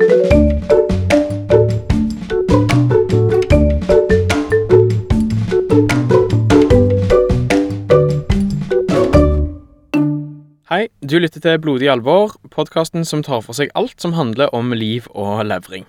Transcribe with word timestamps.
Hei, 0.00 0.08
du 0.08 0.16
lytter 11.20 11.44
til 11.44 11.60
Blodig 11.60 11.92
alvor, 11.92 12.32
podkasten 12.48 13.04
som 13.04 13.20
tar 13.20 13.44
for 13.44 13.52
seg 13.52 13.68
alt 13.76 14.00
som 14.00 14.16
handler 14.16 14.48
om 14.56 14.72
liv 14.72 15.04
og 15.12 15.44
levring. 15.44 15.84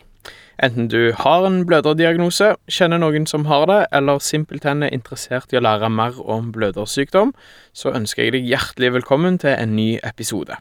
Enten 0.60 0.92
du 0.92 1.16
har 1.16 1.48
en 1.48 1.64
bløderdiagnose, 1.64 2.60
kjenner 2.68 3.00
noen 3.00 3.24
som 3.24 3.48
har 3.48 3.64
det, 3.72 3.96
eller 3.96 4.20
simpelthen 4.20 4.84
er 4.84 4.92
interessert 4.92 5.56
i 5.56 5.60
å 5.62 5.64
lære 5.64 5.88
mer 5.88 6.20
om 6.20 6.52
blødersykdom, 6.52 7.32
så 7.72 7.96
ønsker 7.96 8.28
jeg 8.28 8.36
deg 8.36 8.52
hjertelig 8.52 8.92
velkommen 9.00 9.40
til 9.40 9.56
en 9.56 9.72
ny 9.80 10.04
episode. 10.04 10.60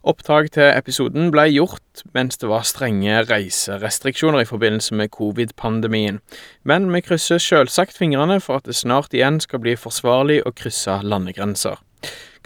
Opptak 0.00 0.46
til 0.54 0.64
episoden 0.64 1.26
ble 1.28 1.42
gjort 1.52 2.00
mens 2.16 2.38
det 2.40 2.48
var 2.48 2.62
strenge 2.64 3.18
reiserestriksjoner 3.28 4.40
i 4.40 4.48
forbindelse 4.48 4.94
med 4.96 5.10
covid-pandemien, 5.12 6.22
men 6.64 6.86
vi 6.94 7.02
krysser 7.04 7.36
selvsagt 7.36 7.98
fingrene 7.98 8.38
for 8.40 8.56
at 8.56 8.64
det 8.64 8.78
snart 8.78 9.12
igjen 9.12 9.42
skal 9.44 9.60
bli 9.60 9.74
forsvarlig 9.76 10.38
å 10.48 10.54
krysse 10.56 11.02
landegrenser. 11.04 11.76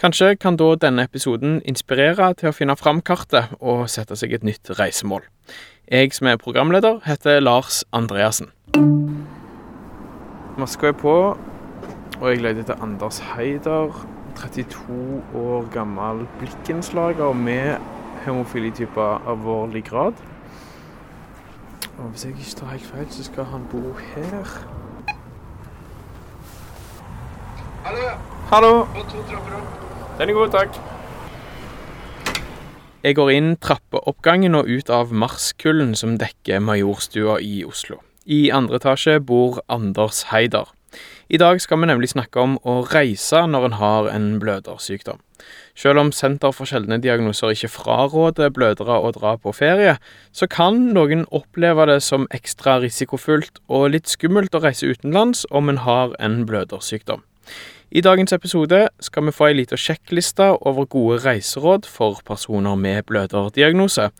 Kanskje 0.02 0.32
kan 0.34 0.58
da 0.58 0.72
denne 0.82 1.04
episoden 1.06 1.60
inspirere 1.62 2.32
til 2.34 2.50
å 2.50 2.56
finne 2.56 2.74
fram 2.74 2.98
kartet 3.06 3.54
og 3.60 3.86
sette 3.92 4.18
seg 4.18 4.34
et 4.34 4.42
nytt 4.42 4.74
reisemål. 4.74 5.22
Jeg 5.86 6.10
som 6.16 6.26
er 6.26 6.42
programleder, 6.42 6.98
heter 7.06 7.38
Lars 7.38 7.84
Andreassen. 7.94 8.50
Maska 10.58 10.90
er 10.90 10.98
på, 10.98 11.14
og 12.18 12.26
jeg 12.32 12.42
leter 12.42 12.66
etter 12.66 12.82
Anders 12.82 13.22
Heider. 13.30 13.94
32 14.36 15.22
år 15.34 15.68
gammel 15.72 16.26
blikkenslager 16.38 17.32
med 17.32 17.76
homofilityper 18.26 19.28
alvorlig 19.30 19.84
grad. 19.84 20.12
Og 21.98 22.08
hvis 22.10 22.24
jeg 22.24 22.32
ikke 22.32 22.56
tar 22.56 22.66
helt 22.66 22.86
feil, 22.86 23.06
så 23.10 23.24
skal 23.24 23.44
han 23.44 23.66
bo 23.70 23.92
her. 24.14 24.56
Hallo, 27.84 28.08
Hallo! 28.50 28.78
og 28.80 29.06
to 29.10 29.22
trapper 29.28 29.56
opp. 29.58 30.18
Den 30.18 30.28
er 30.28 30.34
god, 30.34 30.50
takk. 30.50 30.80
Jeg 33.04 33.16
går 33.18 33.30
inn 33.34 33.56
trappeoppgangen 33.60 34.54
og 34.56 34.68
ut 34.70 34.90
av 34.90 35.10
Marskullen 35.12 35.92
som 35.98 36.14
dekker 36.16 36.62
Majorstua 36.64 37.36
i 37.44 37.60
Oslo. 37.68 37.98
I 38.24 38.48
andre 38.48 38.80
etasje 38.80 39.18
bor 39.20 39.60
Anders 39.68 40.22
Heider. 40.30 40.70
I 41.28 41.38
dag 41.40 41.60
skal 41.60 41.80
vi 41.80 41.86
nemlig 41.88 42.10
snakke 42.12 42.40
om 42.40 42.58
å 42.68 42.82
reise 42.90 43.38
når 43.48 43.70
en 43.70 43.76
har 43.80 44.08
en 44.12 44.26
blødersykdom. 44.42 45.22
Selv 45.74 46.02
om 46.02 46.10
Senter 46.12 46.52
for 46.52 46.68
sjeldne 46.68 46.98
diagnoser 47.00 47.54
ikke 47.54 47.70
fraråder 47.72 48.50
blødere 48.52 48.98
å 49.00 49.12
dra 49.16 49.32
på 49.40 49.54
ferie, 49.56 49.96
så 50.36 50.46
kan 50.50 50.90
noen 50.92 51.24
oppleve 51.32 51.86
det 51.88 52.02
som 52.04 52.26
ekstra 52.36 52.76
risikofullt 52.82 53.62
og 53.72 53.94
litt 53.94 54.10
skummelt 54.12 54.54
å 54.54 54.60
reise 54.66 54.90
utenlands 54.90 55.46
om 55.50 55.72
en 55.72 55.80
har 55.86 56.12
en 56.20 56.42
blødersykdom. 56.44 57.24
I 57.94 58.02
dagens 58.04 58.34
episode 58.36 58.82
skal 59.00 59.24
vi 59.24 59.32
få 59.32 59.48
ei 59.48 59.56
lita 59.62 59.78
sjekkliste 59.80 60.50
over 60.60 60.84
gode 60.90 61.22
reiseråd 61.24 61.88
for 61.88 62.20
personer 62.26 62.76
med 62.76 63.06
bløderdiagnose. 63.08 64.10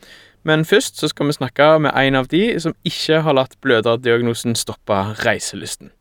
Men 0.44 0.64
først 0.64 1.00
så 1.00 1.08
skal 1.12 1.28
vi 1.28 1.36
snakke 1.36 1.68
med 1.84 1.92
en 1.96 2.16
av 2.20 2.32
de 2.32 2.46
som 2.60 2.76
ikke 2.84 3.20
har 3.26 3.36
latt 3.36 3.58
bløderdiagnosen 3.60 4.56
stoppe 4.56 5.00
reiselysten. 5.24 5.92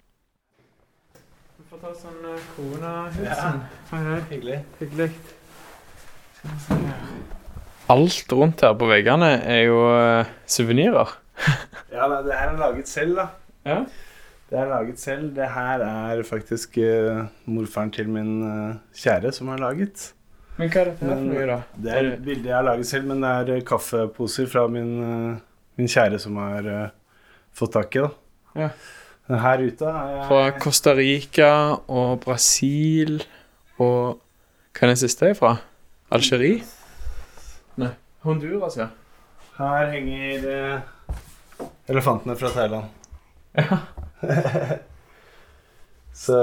Ta 1.84 1.90
sånn 2.00 2.22
koronahilsen. 2.54 3.58
Hei, 3.90 3.98
hei. 4.06 4.20
Hyggelig. 4.30 4.60
Hyggelig. 4.80 5.10
Alt 7.92 8.32
rundt 8.32 8.64
her 8.64 8.78
på 8.80 8.88
veggene 8.88 9.34
er 9.44 9.66
jo 9.66 9.82
uh, 9.92 10.30
suvenirer. 10.48 11.12
Ja, 11.92 12.08
det 12.24 12.38
her 12.40 12.54
er 12.54 12.62
laget 12.62 12.88
selv, 12.88 13.20
da. 13.20 13.26
Ja. 13.68 13.82
Det 14.48 14.62
er 14.62 14.72
laget 14.72 15.04
selv. 15.04 15.34
Det 15.36 15.52
her 15.58 15.84
er 15.90 16.24
faktisk 16.24 16.80
uh, 16.80 17.26
morfaren 17.52 17.92
til 18.00 18.08
min 18.16 18.32
uh, 18.48 18.80
kjære 18.96 19.36
som 19.36 19.52
har 19.52 19.60
laget. 19.66 20.14
Men 20.56 20.72
hva 20.72 20.86
er 20.86 20.92
dette 20.94 21.04
for 21.04 21.28
noe, 21.28 21.46
da? 21.52 21.62
Det 21.84 21.94
er 22.00 22.12
et 22.14 22.26
bilde 22.30 22.48
jeg 22.48 22.60
har 22.62 22.68
laget 22.70 22.94
selv, 22.94 23.12
men 23.12 23.28
det 23.28 23.36
er 23.42 23.56
eh, 23.58 23.64
kaffeposer 23.68 24.48
fra 24.56 24.70
min, 24.72 24.92
eh, 25.04 25.40
min 25.82 25.90
kjære 25.90 26.20
som 26.22 26.40
har 26.40 26.74
eh, 26.80 26.92
fått 27.60 27.76
tak 27.76 27.98
i, 27.98 28.08
da. 28.08 28.12
Ja. 28.64 28.74
Her 29.32 29.62
ute 29.64 29.88
er 29.88 30.10
jeg 30.12 30.24
Fra 30.28 30.40
Costa 30.60 30.94
Rica 30.98 31.52
og 31.88 32.18
Brasil 32.26 33.22
og 33.80 34.20
Hva 34.74 34.88
er 34.88 34.92
den 34.92 35.00
siste 35.00 35.30
er 35.32 35.38
fra? 35.38 35.54
Algerie? 36.14 36.60
Nei, 37.80 37.94
Honduras, 38.26 38.76
ja. 38.78 38.90
Her 39.58 39.92
henger 39.94 40.48
eh, 40.50 41.68
elefantene 41.90 42.36
fra 42.38 42.52
Thailand. 42.54 42.90
Ja. 43.58 43.80
Så 46.24 46.38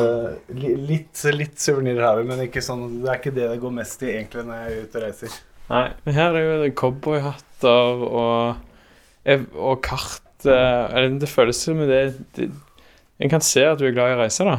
litt, 0.54 1.20
litt 1.34 1.62
suvenirer 1.62 2.02
har 2.02 2.18
vi, 2.18 2.26
men 2.26 2.42
sånn, 2.62 3.00
det 3.04 3.12
er 3.12 3.20
ikke 3.20 3.34
det 3.36 3.50
det 3.52 3.60
går 3.62 3.74
mest 3.76 4.02
i 4.02 4.10
egentlig 4.14 4.46
når 4.48 4.58
jeg 4.58 4.72
er 4.72 4.80
ute 4.80 4.98
og 4.98 5.04
reiser. 5.06 5.36
Nei, 5.70 5.84
men 6.06 6.16
her 6.16 6.38
er 6.38 6.46
jo 6.46 6.56
det 6.64 6.72
cowboyhatter 6.78 8.02
og, 8.08 8.64
og 9.54 9.76
kart 9.86 10.48
eh, 10.50 11.06
Det 11.22 11.30
føles 11.30 11.62
som 11.62 11.78
det, 11.86 12.02
det 12.34 12.50
En 13.20 13.30
kan 13.32 13.42
se 13.44 13.64
at 13.68 13.80
du 13.80 13.86
er 13.88 13.94
glad 13.94 14.12
i 14.12 14.16
å 14.16 14.20
reise, 14.22 14.46
da. 14.48 14.58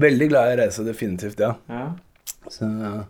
Veldig 0.00 0.28
glad 0.30 0.50
i 0.50 0.56
å 0.56 0.60
reise, 0.60 0.84
definitivt, 0.86 1.40
ja. 1.40 1.54
Ja. 1.72 1.86
Så 2.50 2.66
jeg 2.68 3.04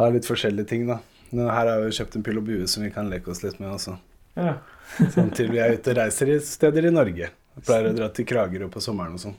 har 0.00 0.12
litt 0.14 0.28
forskjellige 0.28 0.68
ting, 0.70 0.84
da. 0.90 1.00
Her 1.32 1.70
har 1.70 1.84
vi 1.84 1.94
kjøpt 1.94 2.18
en 2.18 2.24
pil 2.26 2.40
og 2.40 2.46
bue 2.48 2.66
som 2.68 2.84
vi 2.84 2.90
kan 2.92 3.08
leke 3.10 3.32
oss 3.32 3.42
litt 3.46 3.60
med 3.62 3.72
også. 3.76 3.96
ja. 4.40 4.58
Sånn 5.14 5.28
til 5.30 5.52
vi 5.52 5.60
er 5.62 5.76
ute 5.78 5.92
og 5.92 6.00
reiser 6.00 6.32
i 6.32 6.40
steder 6.42 6.88
i 6.88 6.90
Norge. 6.90 7.28
Jeg 7.30 7.62
pleier 7.62 7.92
å 7.92 7.94
dra 7.94 8.08
til 8.10 8.26
Kragerø 8.26 8.66
på 8.74 8.80
sommeren 8.82 9.14
og 9.14 9.20
sånn. 9.22 9.36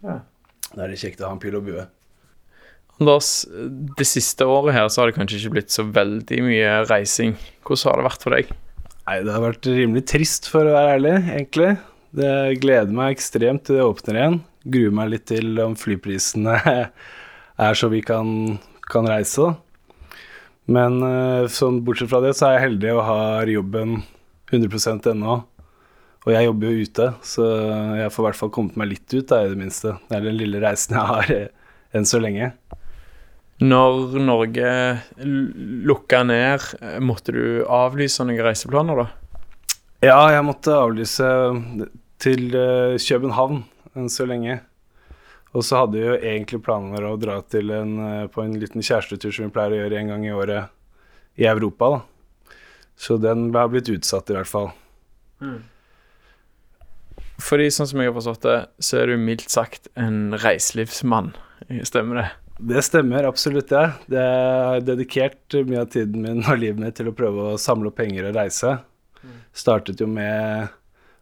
Ja. 0.00 0.14
Da 0.70 0.86
er 0.86 0.94
det 0.94 0.96
kjekt 1.02 1.20
å 1.20 1.28
ha 1.28 1.34
en 1.36 1.42
pil 1.42 1.58
og 1.58 1.66
bue. 1.66 1.84
Anders, 2.96 3.30
det 3.98 4.06
siste 4.08 4.46
året 4.48 4.72
her 4.76 4.88
så 4.88 5.02
har 5.02 5.10
det 5.10 5.16
kanskje 5.18 5.42
ikke 5.42 5.54
blitt 5.58 5.74
så 5.74 5.84
veldig 5.84 6.38
mye 6.46 6.70
reising. 6.88 7.34
Hvordan 7.68 7.90
har 7.90 8.00
det 8.00 8.06
vært 8.08 8.24
for 8.24 8.36
deg? 8.38 8.54
Nei, 9.04 9.18
det 9.26 9.34
har 9.34 9.44
vært 9.44 9.68
rimelig 9.68 10.04
trist, 10.08 10.48
for 10.48 10.64
å 10.64 10.72
være 10.72 10.96
ærlig, 10.96 11.14
egentlig. 11.36 11.70
Det 12.14 12.60
gleder 12.62 12.94
meg 12.94 13.16
ekstremt 13.16 13.64
til 13.66 13.80
det 13.80 13.84
åpner 13.88 14.18
igjen. 14.20 14.36
Gruer 14.70 14.92
meg 14.94 15.08
litt 15.10 15.24
til 15.26 15.58
om 15.64 15.72
flyprisene 15.78 16.54
er 17.66 17.78
så 17.78 17.90
vi 17.90 18.04
kan, 18.06 18.28
kan 18.86 19.08
reise, 19.10 19.48
da. 19.48 19.54
Men 20.70 21.02
eh, 21.04 21.48
sånn 21.52 21.82
bortsett 21.84 22.08
fra 22.12 22.22
det, 22.24 22.32
så 22.38 22.46
er 22.48 22.54
jeg 22.54 22.64
heldig 22.68 22.92
og 22.94 23.02
har 23.08 23.50
jobben 23.50 23.98
100 24.52 25.10
ennå. 25.10 25.40
Og 26.24 26.30
jeg 26.32 26.46
jobber 26.46 26.70
jo 26.70 26.86
ute, 26.86 27.08
så 27.26 27.48
jeg 27.98 28.12
får 28.14 28.22
i 28.22 28.26
hvert 28.28 28.40
fall 28.40 28.52
kommet 28.54 28.78
meg 28.80 28.92
litt 28.94 29.10
ut, 29.12 29.26
da, 29.28 29.42
i 29.42 29.50
det 29.50 29.58
minste. 29.60 29.96
Det 30.08 30.16
er 30.16 30.24
den 30.24 30.38
lille 30.38 30.62
reisen 30.62 30.96
jeg 30.96 31.10
har 31.10 31.34
eh, 31.34 31.50
enn 31.98 32.08
så 32.08 32.22
lenge. 32.22 32.52
Når 33.64 34.16
Norge 34.22 34.70
lukka 35.18 36.22
ned, 36.30 36.64
eh, 36.78 36.96
måtte 37.02 37.34
du 37.34 37.44
avlyse 37.66 38.24
noen 38.24 38.46
reiseplaner, 38.46 39.02
da? 39.02 39.10
Ja, 40.04 40.22
jeg 40.32 40.46
måtte 40.46 40.78
avlyse 40.78 41.28
til 42.24 42.54
eh, 42.56 42.96
København 43.00 43.62
enn 43.94 44.08
så 44.12 44.26
lenge. 44.28 44.60
Og 45.54 45.62
så 45.62 45.84
hadde 45.84 46.00
vi 46.00 46.06
jo 46.06 46.16
egentlig 46.16 46.62
planer 46.66 47.04
å 47.06 47.18
dra 47.20 47.38
til 47.46 47.70
en, 47.74 47.92
eh, 48.02 48.24
på 48.32 48.42
en 48.42 48.56
liten 48.58 48.82
kjærestetur 48.82 49.30
som 49.34 49.46
vi 49.46 49.54
pleier 49.54 49.76
å 49.76 49.82
gjøre 49.82 50.00
en 50.00 50.14
gang 50.14 50.26
i 50.26 50.34
året 50.34 50.72
i 51.38 51.46
Europa, 51.50 51.90
da. 51.94 52.56
Så 52.96 53.18
den 53.18 53.48
har 53.54 53.70
blitt 53.70 53.90
utsatt, 53.90 54.30
i 54.30 54.36
hvert 54.36 54.50
fall. 54.50 54.70
Fordi 57.42 57.66
sånn 57.74 57.88
som 57.90 58.00
jeg 58.00 58.10
har 58.10 58.14
forstått 58.14 58.46
det, 58.46 58.58
så 58.78 59.00
er 59.00 59.10
du 59.10 59.18
mildt 59.18 59.50
sagt 59.50 59.88
en 59.98 60.36
reiselivsmann. 60.38 61.32
Stemmer 61.82 62.20
det? 62.22 62.28
Det 62.54 62.84
stemmer 62.86 63.26
absolutt, 63.26 63.72
det. 63.72 63.86
Det 64.14 64.22
har 64.22 64.84
dedikert 64.86 65.56
mye 65.66 65.82
av 65.82 65.90
tiden 65.90 66.22
min 66.22 66.44
og 66.44 66.60
livet 66.62 66.78
mitt 66.78 66.96
til 67.00 67.10
å 67.10 67.16
prøve 67.16 67.50
å 67.50 67.58
samle 67.58 67.90
opp 67.90 67.98
penger 67.98 68.30
og 68.30 68.38
reise. 68.38 68.76
Startet 69.54 70.02
jo 70.02 70.06
med 70.10 70.70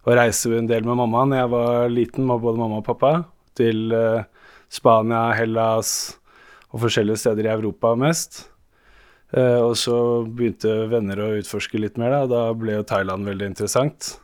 å 0.02 0.16
reise 0.16 0.50
en 0.56 0.70
del 0.70 0.86
med 0.86 0.98
mamma 0.98 1.26
da 1.30 1.42
jeg 1.44 1.52
var 1.52 1.92
liten, 1.92 2.26
med 2.26 2.42
både 2.42 2.60
mamma 2.60 2.80
og 2.80 2.86
pappa, 2.88 3.12
til 3.58 3.92
eh, 3.94 4.24
Spania, 4.72 5.28
Hellas 5.36 6.16
og 6.72 6.82
forskjellige 6.86 7.22
steder 7.22 7.46
i 7.46 7.52
Europa 7.52 7.92
mest. 7.98 8.46
Eh, 9.32 9.60
og 9.60 9.76
så 9.80 9.96
begynte 10.26 10.88
venner 10.92 11.22
å 11.22 11.30
utforske 11.38 11.80
litt 11.80 12.00
mer, 12.00 12.16
da, 12.16 12.24
og 12.26 12.32
da 12.32 12.42
ble 12.58 12.80
jo 12.80 12.88
Thailand 12.88 13.28
veldig 13.28 13.52
interessant. 13.52 14.14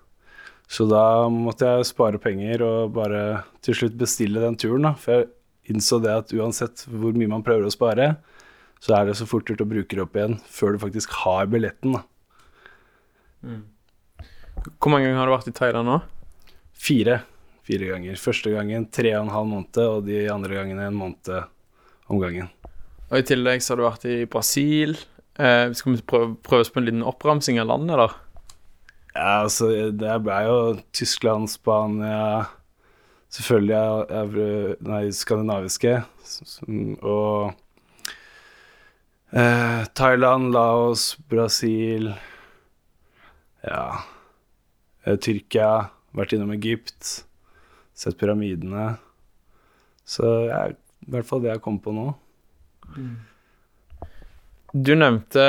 Så 0.68 0.84
da 0.88 1.28
måtte 1.32 1.68
jeg 1.68 1.88
spare 1.88 2.20
penger 2.20 2.64
og 2.66 2.92
bare 2.96 3.22
til 3.64 3.78
slutt 3.78 3.96
bestille 4.00 4.42
den 4.42 4.58
turen, 4.60 4.90
da. 4.90 4.92
For 5.00 5.22
jeg 5.22 5.30
innså 5.72 6.00
det 6.04 6.12
at 6.24 6.34
uansett 6.36 6.84
hvor 6.90 7.16
mye 7.16 7.30
man 7.30 7.44
prøver 7.44 7.68
å 7.68 7.72
spare, 7.72 8.10
så 8.84 8.98
er 8.98 9.08
det 9.08 9.16
så 9.18 9.26
fort 9.28 9.48
gjort 9.48 9.64
å 9.64 9.68
bruke 9.68 9.96
det 9.96 10.04
opp 10.04 10.16
igjen 10.16 10.36
før 10.44 10.76
du 10.76 10.82
faktisk 10.84 11.16
har 11.24 11.48
billetten, 11.50 11.98
da. 11.98 12.04
Hvor 14.66 14.90
mange 14.90 15.06
ganger 15.06 15.20
har 15.20 15.28
du 15.28 15.34
vært 15.34 15.50
i 15.50 15.54
Thailand 15.56 15.88
nå? 15.88 15.98
Fire. 16.78 17.20
Fire 17.66 17.90
ganger. 17.92 18.18
Første 18.20 18.52
gangen 18.52 18.86
tre 18.94 19.12
og 19.16 19.26
en 19.26 19.34
halv 19.34 19.50
måned, 19.50 19.80
og 19.84 20.06
de 20.08 20.24
andre 20.32 20.58
gangene 20.60 20.88
en 20.88 20.98
måned 20.98 21.30
om 22.08 22.20
gangen. 22.22 22.50
Og 23.08 23.20
i 23.20 23.26
tillegg 23.28 23.62
så 23.64 23.74
har 23.74 23.80
du 23.80 23.86
vært 23.86 24.06
i 24.08 24.18
Brasil. 24.30 24.96
Eh, 25.38 25.70
skal 25.76 25.94
vi 25.94 26.02
prøve, 26.02 26.34
prøve 26.44 26.66
oss 26.66 26.72
på 26.72 26.82
en 26.82 26.88
liten 26.88 27.06
oppramsing 27.06 27.60
av 27.62 27.70
landet, 27.70 28.00
da? 28.00 28.08
Ja, 29.14 29.32
altså, 29.44 29.70
det 29.94 30.18
ble 30.24 30.38
jo 30.46 30.58
Tyskland, 30.94 31.50
Spania 31.50 32.46
Selvfølgelig 33.28 34.78
nei, 34.88 35.00
skandinaviske. 35.12 35.98
Og 37.04 37.50
eh, 39.36 39.82
Thailand, 39.92 40.54
Laos, 40.54 41.10
Brasil 41.28 42.08
Ja 43.68 43.82
Tyrkia. 45.16 45.88
Vært 46.16 46.34
innom 46.36 46.52
Egypt. 46.56 47.22
Sett 47.96 48.18
pyramidene. 48.20 48.96
Så 50.08 50.24
jeg, 50.48 50.76
i 51.04 51.12
hvert 51.12 51.28
fall 51.28 51.42
det 51.44 51.52
jeg 51.52 51.64
kom 51.64 51.80
på 51.82 51.92
nå. 51.96 52.10
Du 54.72 54.94
nevnte 54.96 55.44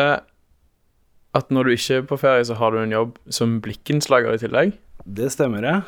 at 1.38 1.52
når 1.54 1.68
du 1.68 1.76
ikke 1.76 2.00
er 2.00 2.08
på 2.10 2.18
ferie, 2.20 2.46
så 2.48 2.58
har 2.58 2.74
du 2.74 2.82
en 2.82 2.94
jobb 2.94 3.18
som 3.34 3.60
blikkenslager 3.64 4.36
i 4.36 4.42
tillegg. 4.42 4.74
Det 5.06 5.30
stemmer, 5.34 5.66
jeg. 5.66 5.84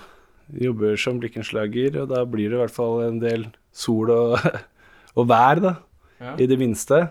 Jobber 0.68 1.00
som 1.00 1.20
blikkenslager, 1.22 1.98
og 2.04 2.12
da 2.12 2.26
blir 2.28 2.52
det 2.52 2.60
i 2.60 2.62
hvert 2.62 2.76
fall 2.76 3.02
en 3.08 3.20
del 3.24 3.48
sol 3.74 4.12
og, 4.14 4.38
og 5.18 5.32
vær, 5.32 5.64
da. 5.64 5.74
Ja. 6.22 6.36
I 6.38 6.48
det 6.50 6.60
minste. 6.62 7.08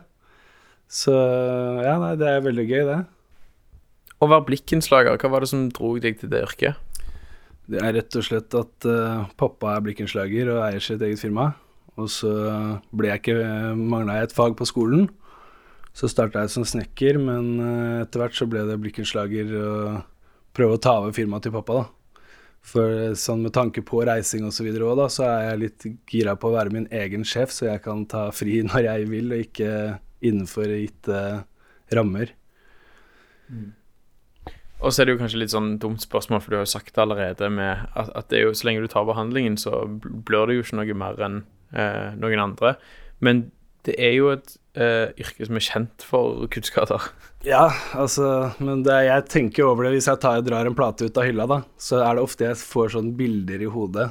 Så 0.90 1.14
ja, 1.14 1.96
nei, 2.02 2.14
det 2.18 2.28
er 2.30 2.44
veldig 2.46 2.66
gøy, 2.66 2.82
det. 2.86 3.00
Å 4.20 4.28
være 4.28 4.46
blikkenslager, 4.50 5.17
hva 5.17 5.32
var 5.32 5.44
det 5.44 5.49
som 5.49 5.69
dro 5.72 5.94
deg 6.00 6.19
til 6.20 6.28
det 6.32 6.43
yrket? 6.44 7.06
Det 7.70 7.81
er 7.81 7.94
rett 7.96 8.17
og 8.19 8.26
slett 8.26 8.55
at 8.58 8.87
uh, 8.88 9.28
pappa 9.40 9.76
er 9.76 9.84
blikkenslager 9.87 10.50
og 10.52 10.64
eier 10.67 10.82
sitt 10.84 11.00
eget 11.06 11.22
firma. 11.22 11.52
Og 12.00 12.08
så 12.12 12.31
ble 12.96 13.11
jeg 13.11 13.22
ikke 13.22 13.75
mangla 13.78 14.19
jeg 14.19 14.31
et 14.31 14.37
fag 14.37 14.56
på 14.58 14.69
skolen. 14.69 15.06
Så 15.96 16.11
starta 16.11 16.44
jeg 16.44 16.52
som 16.52 16.67
snekker, 16.69 17.17
men 17.22 17.55
uh, 17.62 18.02
etter 18.02 18.25
hvert 18.25 18.37
så 18.37 18.49
ble 18.50 18.67
det 18.69 18.76
blikkenslager 18.82 19.55
og 19.62 20.02
prøve 20.56 20.76
å 20.76 20.82
ta 20.82 20.99
over 21.00 21.16
firmaet 21.16 21.46
til 21.46 21.55
pappa, 21.56 21.81
da. 21.81 21.88
For 22.61 22.93
eh, 22.93 23.16
sånn 23.16 23.40
med 23.46 23.55
tanke 23.56 23.81
på 23.87 24.02
reising 24.05 24.44
og 24.44 24.52
så 24.52 24.66
videre 24.66 24.84
òg, 24.84 24.99
da, 25.00 25.06
så 25.08 25.25
er 25.25 25.46
jeg 25.46 25.61
litt 25.62 25.87
gira 26.12 26.34
på 26.37 26.50
å 26.50 26.56
være 26.58 26.75
min 26.75 26.88
egen 26.93 27.25
sjef, 27.25 27.55
så 27.56 27.70
jeg 27.70 27.81
kan 27.87 28.05
ta 28.11 28.26
fri 28.37 28.61
når 28.69 28.88
jeg 28.90 29.11
vil, 29.14 29.32
og 29.32 29.44
ikke 29.46 29.73
innenfor 30.20 30.75
gitte 30.76 31.20
rammer. 31.96 32.34
Og 34.80 34.92
så 34.92 35.02
er 35.02 35.08
det 35.08 35.14
jo 35.14 35.20
kanskje 35.20 35.42
litt 35.42 35.52
sånn 35.52 35.74
dumt 35.80 36.00
spørsmål, 36.00 36.40
for 36.40 36.52
du 36.52 36.58
har 36.58 36.64
jo 36.64 36.72
sagt 36.72 36.94
det 36.96 37.02
allerede 37.02 37.50
med 37.52 37.86
at, 37.92 38.12
at 38.16 38.28
det 38.32 38.38
er 38.38 38.46
jo, 38.48 38.56
så 38.56 38.68
lenge 38.68 38.84
du 38.84 38.88
tar 38.88 39.08
behandlingen, 39.08 39.58
så 39.60 39.84
blør 40.00 40.48
det 40.48 40.56
jo 40.56 40.64
ikke 40.64 40.78
noe 40.80 40.96
mer 41.02 41.24
enn 41.26 41.42
eh, 41.76 42.14
noen 42.16 42.44
andre. 42.46 42.74
Men 43.20 43.50
det 43.88 43.96
er 44.00 44.14
jo 44.16 44.30
et 44.32 44.54
eh, 44.76 45.12
yrke 45.20 45.46
som 45.48 45.58
er 45.58 45.66
kjent 45.66 46.06
for 46.06 46.46
kuttskader. 46.52 47.10
Ja, 47.40 47.70
altså, 47.96 48.50
men 48.60 48.82
det, 48.84 48.98
jeg 49.06 49.24
tenker 49.32 49.64
over 49.64 49.86
det 49.86 49.94
hvis 49.94 50.10
jeg 50.10 50.20
tar, 50.20 50.42
drar 50.44 50.68
en 50.68 50.74
plate 50.76 51.06
ut 51.08 51.16
av 51.16 51.24
hylla, 51.24 51.46
da. 51.48 51.56
Så 51.80 52.02
er 52.04 52.18
det 52.18 52.24
ofte 52.26 52.44
jeg 52.44 52.58
får 52.60 52.90
sånne 52.92 53.14
bilder 53.16 53.64
i 53.64 53.70
hodet. 53.72 54.10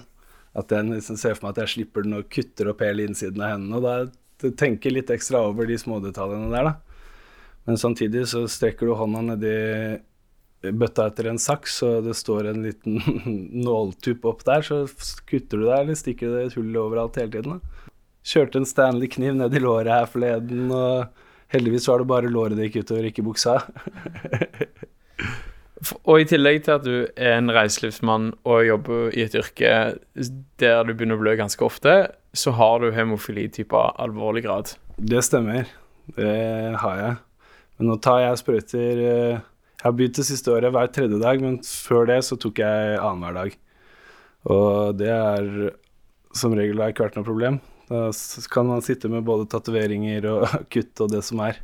At 0.58 0.74
jeg 0.74 0.88
liksom 0.90 1.20
ser 1.22 1.36
for 1.38 1.46
meg 1.46 1.54
at 1.54 1.62
jeg 1.62 1.74
slipper 1.76 2.08
den 2.08 2.18
og 2.18 2.26
kutter 2.34 2.72
opp 2.72 2.82
hele 2.82 3.06
innsiden 3.06 3.44
av 3.46 3.54
hendene. 3.54 3.78
Og 3.78 3.86
da 3.86 4.50
tenker 4.58 4.90
jeg 4.90 4.96
litt 4.96 5.14
ekstra 5.14 5.44
over 5.52 5.70
de 5.70 5.78
smådetaljene 5.78 6.50
der, 6.56 6.72
da. 6.72 7.06
Men 7.70 7.78
samtidig 7.78 8.26
så 8.32 8.42
strekker 8.50 8.90
du 8.90 8.96
hånda 8.98 9.22
nedi 9.28 9.54
bøtta 10.62 11.08
etter 11.08 11.30
en 11.32 11.40
saks, 11.40 11.80
og 11.88 12.10
det 12.10 12.16
står 12.20 12.52
en 12.52 12.66
liten 12.68 13.00
nåltupp 13.66 14.28
opp 14.30 14.46
der, 14.48 14.66
så 14.66 14.84
kutter 15.30 15.62
du 15.62 15.68
deg 15.70 15.86
eller 15.86 16.00
stikker 16.00 16.36
det 16.36 16.46
et 16.48 16.60
hull 16.60 16.76
overalt 16.82 17.20
hele 17.22 17.34
tiden. 17.36 17.58
da. 17.60 17.92
Kjørte 18.30 18.60
en 18.60 18.68
Stanley-kniv 18.68 19.38
ned 19.40 19.56
i 19.56 19.64
låret 19.64 19.94
her 19.94 20.10
forleden, 20.12 20.68
og 20.76 21.08
heldigvis 21.54 21.88
var 21.90 22.02
det 22.02 22.10
bare 22.12 22.32
låret 22.32 22.60
det 22.60 22.70
gikk 22.70 22.84
utover, 22.84 23.10
ikke 23.10 23.26
buksa. 23.26 23.60
Og 26.04 26.20
i 26.20 26.26
tillegg 26.28 26.66
til 26.66 26.76
at 26.76 26.84
du 26.84 26.96
er 27.16 27.38
en 27.38 27.52
reiselivsmann 27.56 28.34
og 28.44 28.66
jobber 28.68 29.14
i 29.16 29.24
et 29.24 29.36
yrke 29.40 29.70
der 30.60 30.82
du 30.84 30.92
begynner 30.92 31.16
å 31.16 31.22
blø 31.22 31.38
ganske 31.40 31.64
ofte, 31.64 31.94
så 32.36 32.52
har 32.58 32.84
du 32.84 32.90
hemofili 32.92 33.48
type 33.54 33.80
alvorlig 33.96 34.44
grad. 34.44 34.74
Det 35.00 35.24
stemmer, 35.24 35.72
det 36.18 36.34
har 36.84 37.00
jeg. 37.00 37.16
Men 37.80 37.94
nå 37.94 37.96
tar 38.04 38.26
jeg 38.26 38.42
sprøyter 38.42 39.02
eh, 39.06 39.46
Jeg 39.80 39.88
har 39.88 39.96
begynt 39.96 40.18
det 40.20 40.28
siste 40.28 40.52
året 40.52 40.74
hver 40.76 40.90
tredje 40.92 41.18
dag, 41.22 41.40
men 41.40 41.62
før 41.64 42.10
det 42.10 42.18
så 42.28 42.36
tok 42.36 42.60
jeg 42.60 42.98
annenhver 43.00 43.38
dag. 43.38 43.54
Og 44.52 44.98
det 45.00 45.12
er 45.14 45.48
som 46.36 46.54
regel 46.56 46.82
har 46.84 46.92
ikke 46.92 47.06
vært 47.06 47.16
noe 47.16 47.28
problem. 47.28 47.60
Da 47.90 48.10
kan 48.54 48.68
man 48.70 48.84
sitte 48.86 49.10
med 49.10 49.24
både 49.26 49.48
tatoveringer 49.50 50.28
og 50.30 50.44
kutt 50.74 51.00
og 51.06 51.14
det 51.14 51.24
som 51.26 51.40
er. 51.46 51.62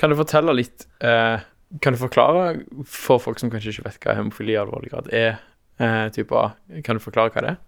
Kan 0.00 0.10
du 0.10 0.16
fortelle 0.18 0.54
litt 0.56 0.86
eh, 1.04 1.42
Kan 1.84 1.92
du 1.92 2.00
forklare 2.00 2.62
for 2.88 3.20
folk 3.20 3.40
som 3.40 3.50
kanskje 3.52 3.74
ikke 3.74 3.86
vet 3.86 3.98
hva 4.04 4.14
hemofili 4.16 4.54
i 4.54 4.60
alvorlig 4.60 4.92
grad 4.92 5.10
er, 5.14 5.38
eh, 5.78 6.06
type 6.14 6.34
A, 6.38 6.54
kan 6.86 6.96
du 6.96 7.02
forklare 7.04 7.34
hva 7.34 7.44
det 7.44 7.52
er? 7.54 7.60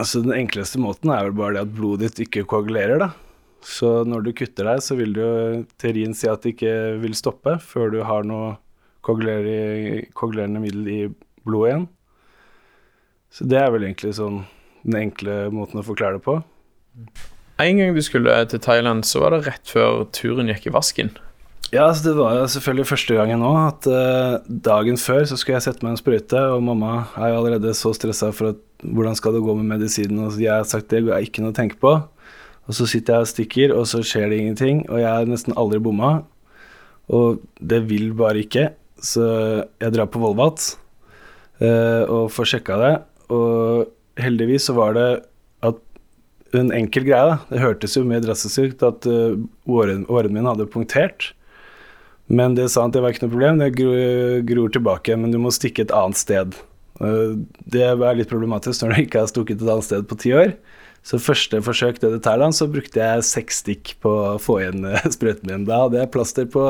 Altså 0.00 0.22
Den 0.24 0.36
enkleste 0.36 0.80
måten 0.82 1.12
er 1.12 1.26
vel 1.26 1.36
bare 1.38 1.56
det 1.56 1.64
at 1.66 1.74
blodet 1.74 2.10
ditt 2.10 2.28
ikke 2.28 2.46
koagulerer, 2.48 3.00
da. 3.02 3.10
Så 3.66 4.02
når 4.08 4.24
du 4.24 4.32
kutter 4.36 4.68
deg, 4.70 4.82
så 4.84 4.96
vil 4.98 5.16
jo 5.16 5.30
teorien 5.80 6.14
si 6.16 6.28
at 6.30 6.44
det 6.44 6.54
ikke 6.54 6.74
vil 7.02 7.16
stoppe 7.18 7.58
før 7.62 7.92
du 7.92 8.00
har 8.06 8.26
noe 8.26 8.54
koagulerende 9.04 10.62
middel 10.62 10.88
i 10.88 11.00
blodet 11.46 11.72
igjen. 11.72 11.88
Så 13.30 13.46
det 13.46 13.60
er 13.60 13.70
vel 13.72 13.86
egentlig 13.86 14.14
sånn 14.18 14.42
den 14.82 14.96
enkle 15.04 15.42
måten 15.54 15.80
å 15.80 15.86
forklare 15.86 16.18
det 16.18 16.24
på. 16.24 16.40
En 17.60 17.76
gang 17.76 17.92
du 17.94 18.00
skulle 18.04 18.32
til 18.48 18.62
Thailand, 18.64 19.04
så 19.04 19.20
var 19.24 19.36
det 19.36 19.44
rett 19.46 19.68
før 19.68 20.06
turen 20.16 20.48
gikk 20.50 20.70
i 20.70 20.74
vasken. 20.74 21.12
Ja, 21.70 21.84
så 21.94 22.02
det 22.08 22.16
var 22.18 22.48
selvfølgelig 22.50 22.88
første 22.88 23.14
gangen 23.14 23.44
nå 23.44 23.50
at 23.68 23.86
eh, 23.86 24.40
dagen 24.48 24.96
før 24.98 25.22
så 25.28 25.36
skulle 25.38 25.60
jeg 25.60 25.68
sette 25.68 25.86
meg 25.86 25.94
en 25.94 26.00
sprøyte, 26.00 26.40
og 26.56 26.64
mamma 26.66 27.04
er 27.14 27.30
jo 27.30 27.42
allerede 27.42 27.74
så 27.78 27.92
stressa 27.94 28.32
for 28.34 28.56
at 28.56 28.64
hvordan 28.82 29.14
skal 29.18 29.36
det 29.36 29.44
gå 29.44 29.54
med 29.60 29.68
medisinen, 29.76 30.24
og 30.24 30.40
jeg 30.40 30.50
har 30.50 30.66
sagt 30.66 30.90
det 30.90 31.04
er 31.04 31.22
ikke 31.22 31.44
noe 31.44 31.54
å 31.54 31.58
tenke 31.60 31.78
på. 31.78 31.92
Og 32.70 32.76
så 32.78 32.86
sitter 32.86 33.16
jeg 33.16 33.26
og 33.26 33.30
stikker, 33.32 33.72
og 33.74 33.86
så 33.90 33.98
skjer 34.06 34.28
det 34.30 34.36
ingenting, 34.38 34.84
og 34.86 35.00
jeg 35.02 35.10
har 35.10 35.26
nesten 35.26 35.56
aldri 35.58 35.80
bomma. 35.82 36.20
Og 37.10 37.40
det 37.58 37.80
vil 37.90 38.12
bare 38.14 38.44
ikke, 38.44 38.68
så 39.02 39.24
jeg 39.82 39.94
drar 39.96 40.06
på 40.12 40.20
Volvat 40.22 40.68
uh, 41.58 42.04
og 42.06 42.30
får 42.30 42.52
sjekka 42.52 42.78
det, 42.78 42.92
og 43.34 43.90
heldigvis 44.22 44.68
så 44.68 44.76
var 44.76 44.94
det 44.94 45.08
at 45.66 45.82
en 46.54 46.70
enkel 46.76 47.08
greie, 47.08 47.32
da. 47.32 47.40
Det 47.50 47.64
hørtes 47.64 47.98
jo 47.98 48.06
mer 48.06 48.22
drastisk 48.22 48.70
ut 48.70 48.86
at 48.86 49.10
uh, 49.10 49.34
årene, 49.66 50.06
årene 50.06 50.38
min 50.38 50.46
hadde 50.46 50.70
punktert. 50.70 51.32
Men 52.30 52.54
det 52.54 52.68
sa 52.70 52.84
han 52.84 52.94
at 52.94 53.00
det 53.00 53.02
var 53.02 53.16
ikke 53.16 53.26
noe 53.26 53.34
problem, 53.34 53.58
det 53.58 53.72
gror, 53.80 54.44
gror 54.46 54.74
tilbake, 54.76 55.18
men 55.18 55.34
du 55.34 55.40
må 55.42 55.50
stikke 55.50 55.88
et 55.88 55.96
annet 55.96 56.22
sted. 56.22 56.54
Uh, 57.02 57.34
Det 57.66 57.82
er 57.82 57.98
litt 58.14 58.30
problematisk 58.30 58.84
når 58.84 58.94
du 58.94 59.08
ikke 59.08 59.24
har 59.24 59.32
stukket 59.32 59.58
et 59.58 59.72
annet 59.72 59.90
sted 59.90 60.06
på 60.06 60.22
ti 60.22 60.38
år. 60.38 60.54
Så 61.06 61.18
første 61.22 61.62
forsøk 61.64 61.98
det 62.02 62.10
til 62.12 62.22
Thailand, 62.22 62.54
så 62.56 62.68
brukte 62.70 63.00
jeg 63.00 63.26
seks 63.26 63.62
stikk 63.62 63.94
på 64.04 64.10
å 64.34 64.38
få 64.42 64.60
igjen 64.60 64.84
eh, 64.90 65.06
sprøyten 65.14 65.48
min. 65.48 65.66
Da 65.68 65.84
hadde 65.86 66.02
jeg 66.02 66.12
plaster 66.14 66.48
på 66.50 66.64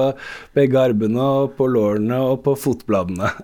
begge 0.57 0.83
armene 0.91 1.31
og 1.43 1.57
på 1.59 1.69
lårene 1.71 2.21
og 2.31 2.43
på 2.47 2.55
fotbladene. 2.59 3.33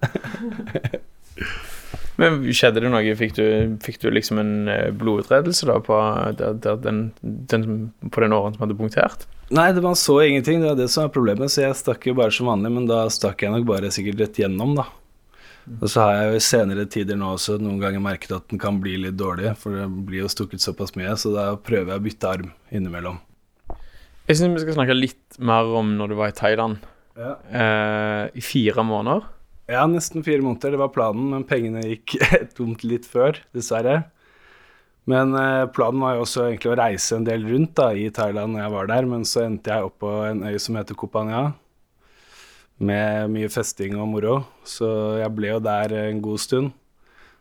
Men 2.17 2.39
skjedde 2.49 2.81
det 2.81 2.91
noe? 2.93 3.17
Fikk 3.19 3.35
du, 3.37 3.45
fikk 3.85 3.99
du 4.01 4.09
liksom 4.15 4.39
en 4.41 4.53
eh, 4.73 4.93
blodutredelse 4.97 5.69
da 5.69 5.81
på, 5.85 5.97
den, 6.39 7.03
den, 7.21 7.67
på 8.09 8.25
den 8.25 8.37
åren 8.37 8.57
som 8.57 8.65
hadde 8.65 8.79
punktert? 8.79 9.27
Nei, 9.55 9.69
det, 9.77 9.83
man 9.85 9.99
så 9.99 10.17
ingenting, 10.25 10.63
det 10.63 10.73
var 10.73 10.79
det 10.79 10.89
som 10.91 11.05
var 11.05 11.13
problemet, 11.15 11.53
så 11.53 11.67
jeg 11.67 11.77
stakk 11.79 12.09
jo 12.09 12.17
bare 12.19 12.35
som 12.35 12.49
vanlig, 12.51 12.73
men 12.73 12.89
da 12.89 13.05
stakk 13.13 13.45
jeg 13.45 13.53
nok 13.53 13.69
bare 13.69 13.93
sikkert 13.95 14.25
rett 14.25 14.41
gjennom, 14.41 14.73
da. 14.79 14.89
Og 15.67 15.89
så 15.91 16.03
har 16.05 16.13
jeg 16.15 16.27
jo 16.31 16.39
i 16.39 16.45
senere 16.47 16.85
tider 16.87 17.17
nå 17.19 17.33
også 17.35 17.57
noen 17.59 17.81
ganger 17.83 18.03
merket 18.05 18.33
at 18.37 18.45
den 18.53 18.61
kan 18.63 18.77
bli 18.83 18.95
litt 19.03 19.17
dårlig, 19.19 19.51
for 19.59 19.75
det 19.75 19.87
blir 20.07 20.23
jo 20.23 20.31
stukket 20.31 20.63
såpass 20.63 20.95
mye, 20.95 21.15
så 21.19 21.33
da 21.35 21.47
prøver 21.59 21.91
jeg 21.95 22.01
å 22.01 22.05
bytte 22.05 22.31
arm 22.31 22.53
innimellom. 22.71 23.19
Jeg 24.27 24.39
syns 24.39 24.55
vi 24.57 24.63
skal 24.65 24.77
snakke 24.79 24.95
litt 24.99 25.39
mer 25.43 25.67
om 25.79 25.93
når 25.99 26.13
du 26.13 26.17
var 26.19 26.31
i 26.31 26.37
Thailand 26.39 26.79
Ja. 27.19 27.33
eh, 27.51 28.25
i 28.39 28.43
fire 28.45 28.83
måneder. 28.87 29.27
Ja, 29.71 29.83
nesten 29.91 30.23
fire 30.23 30.43
måneder, 30.47 30.71
det 30.77 30.79
var 30.79 30.93
planen, 30.95 31.31
men 31.33 31.45
pengene 31.47 31.83
gikk 31.83 32.15
tomt 32.59 32.85
litt 32.87 33.07
før, 33.11 33.39
dessverre. 33.55 34.05
Men 35.11 35.35
eh, 35.39 35.67
planen 35.75 36.03
var 36.03 36.15
jo 36.17 36.25
også 36.27 36.47
egentlig 36.49 36.73
å 36.73 36.79
reise 36.79 37.19
en 37.19 37.27
del 37.27 37.43
rundt 37.47 37.75
da, 37.79 37.91
i 37.95 38.09
Thailand 38.15 38.55
når 38.55 38.63
jeg 38.65 38.75
var 38.79 38.91
der, 38.95 39.07
men 39.11 39.27
så 39.27 39.45
endte 39.47 39.71
jeg 39.75 39.87
opp 39.91 39.99
på 40.03 40.13
en 40.31 40.43
øy 40.47 40.57
som 40.63 40.79
heter 40.79 40.99
Koh 40.99 41.11
Phangan, 41.11 41.55
med 42.77 43.31
mye 43.33 43.49
festing 43.53 43.97
og 43.97 44.11
moro, 44.11 44.41
så 44.67 44.89
jeg 45.21 45.33
ble 45.37 45.55
jo 45.55 45.61
der 45.65 45.95
en 46.03 46.21
god 46.25 46.43
stund. 46.43 46.75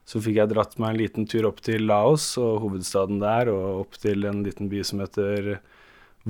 Så 0.05 0.21
fikk 0.21 0.37
jeg 0.37 0.51
dratt 0.51 0.75
meg 0.77 0.93
en 0.93 0.99
liten 0.99 1.25
tur 1.27 1.47
opp 1.49 1.63
til 1.65 1.87
Laos 1.89 2.27
og 2.37 2.61
hovedstaden 2.63 3.17
der, 3.23 3.49
og 3.51 3.85
opp 3.85 3.97
til 3.99 4.27
en 4.29 4.43
liten 4.45 4.69
by 4.71 4.83
som 4.85 5.01
heter 5.01 5.57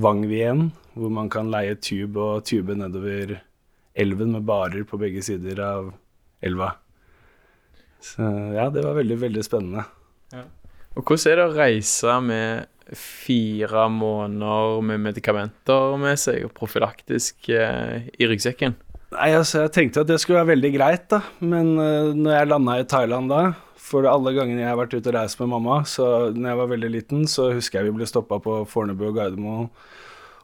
Vang 0.00 0.24
Vien, 0.28 0.70
hvor 0.96 1.12
man 1.12 1.28
kan 1.32 1.52
leie 1.52 1.76
tube 1.76 2.20
og 2.20 2.46
tube 2.48 2.76
nedover 2.76 3.38
elven 3.96 4.32
med 4.32 4.46
barer 4.48 4.84
på 4.88 4.98
begge 5.00 5.22
sider 5.24 5.60
av 5.64 5.92
elva. 6.44 6.74
Så 8.00 8.24
ja, 8.56 8.68
det 8.72 8.84
var 8.84 8.96
veldig, 8.98 9.20
veldig 9.22 9.44
spennende. 9.44 9.86
Og 10.96 11.04
hvordan 11.04 11.32
er 11.32 11.38
det 11.38 11.46
å 11.46 11.56
reise 11.56 12.16
med 12.24 12.96
fire 12.96 13.88
måneder 13.90 14.82
med 14.86 15.02
medikamenter 15.02 15.96
med 16.00 16.20
seg 16.20 16.46
og 16.46 16.54
profylaktisk 16.56 17.50
eh, 17.52 18.06
i 18.14 18.28
ryggsekken? 18.30 18.76
Nei, 19.14 19.30
altså, 19.38 19.62
jeg 19.64 19.72
tenkte 19.74 20.02
at 20.02 20.08
det 20.10 20.18
skulle 20.18 20.40
være 20.40 20.56
veldig 20.56 20.72
greit, 20.74 21.04
da. 21.12 21.20
Men 21.38 21.76
uh, 21.78 22.10
når 22.10 22.32
jeg 22.32 22.50
landa 22.50 22.78
i 22.80 22.86
Thailand 22.90 23.30
da, 23.30 23.42
for 23.86 24.08
alle 24.10 24.32
gangene 24.34 24.64
jeg 24.64 24.72
har 24.72 24.80
vært 24.80 24.96
ute 24.96 25.12
og 25.12 25.14
reist 25.14 25.38
med 25.42 25.52
mamma, 25.52 25.82
så 25.86 26.32
når 26.34 26.50
jeg 26.50 26.60
var 26.60 26.72
veldig 26.72 26.90
liten, 26.90 27.26
så 27.30 27.52
husker 27.54 27.78
jeg 27.78 27.90
vi 27.90 28.00
ble 28.00 28.08
stoppa 28.10 28.40
på 28.42 28.64
Fornebu 28.70 29.06
og 29.12 29.20
Gardermoen 29.20 29.68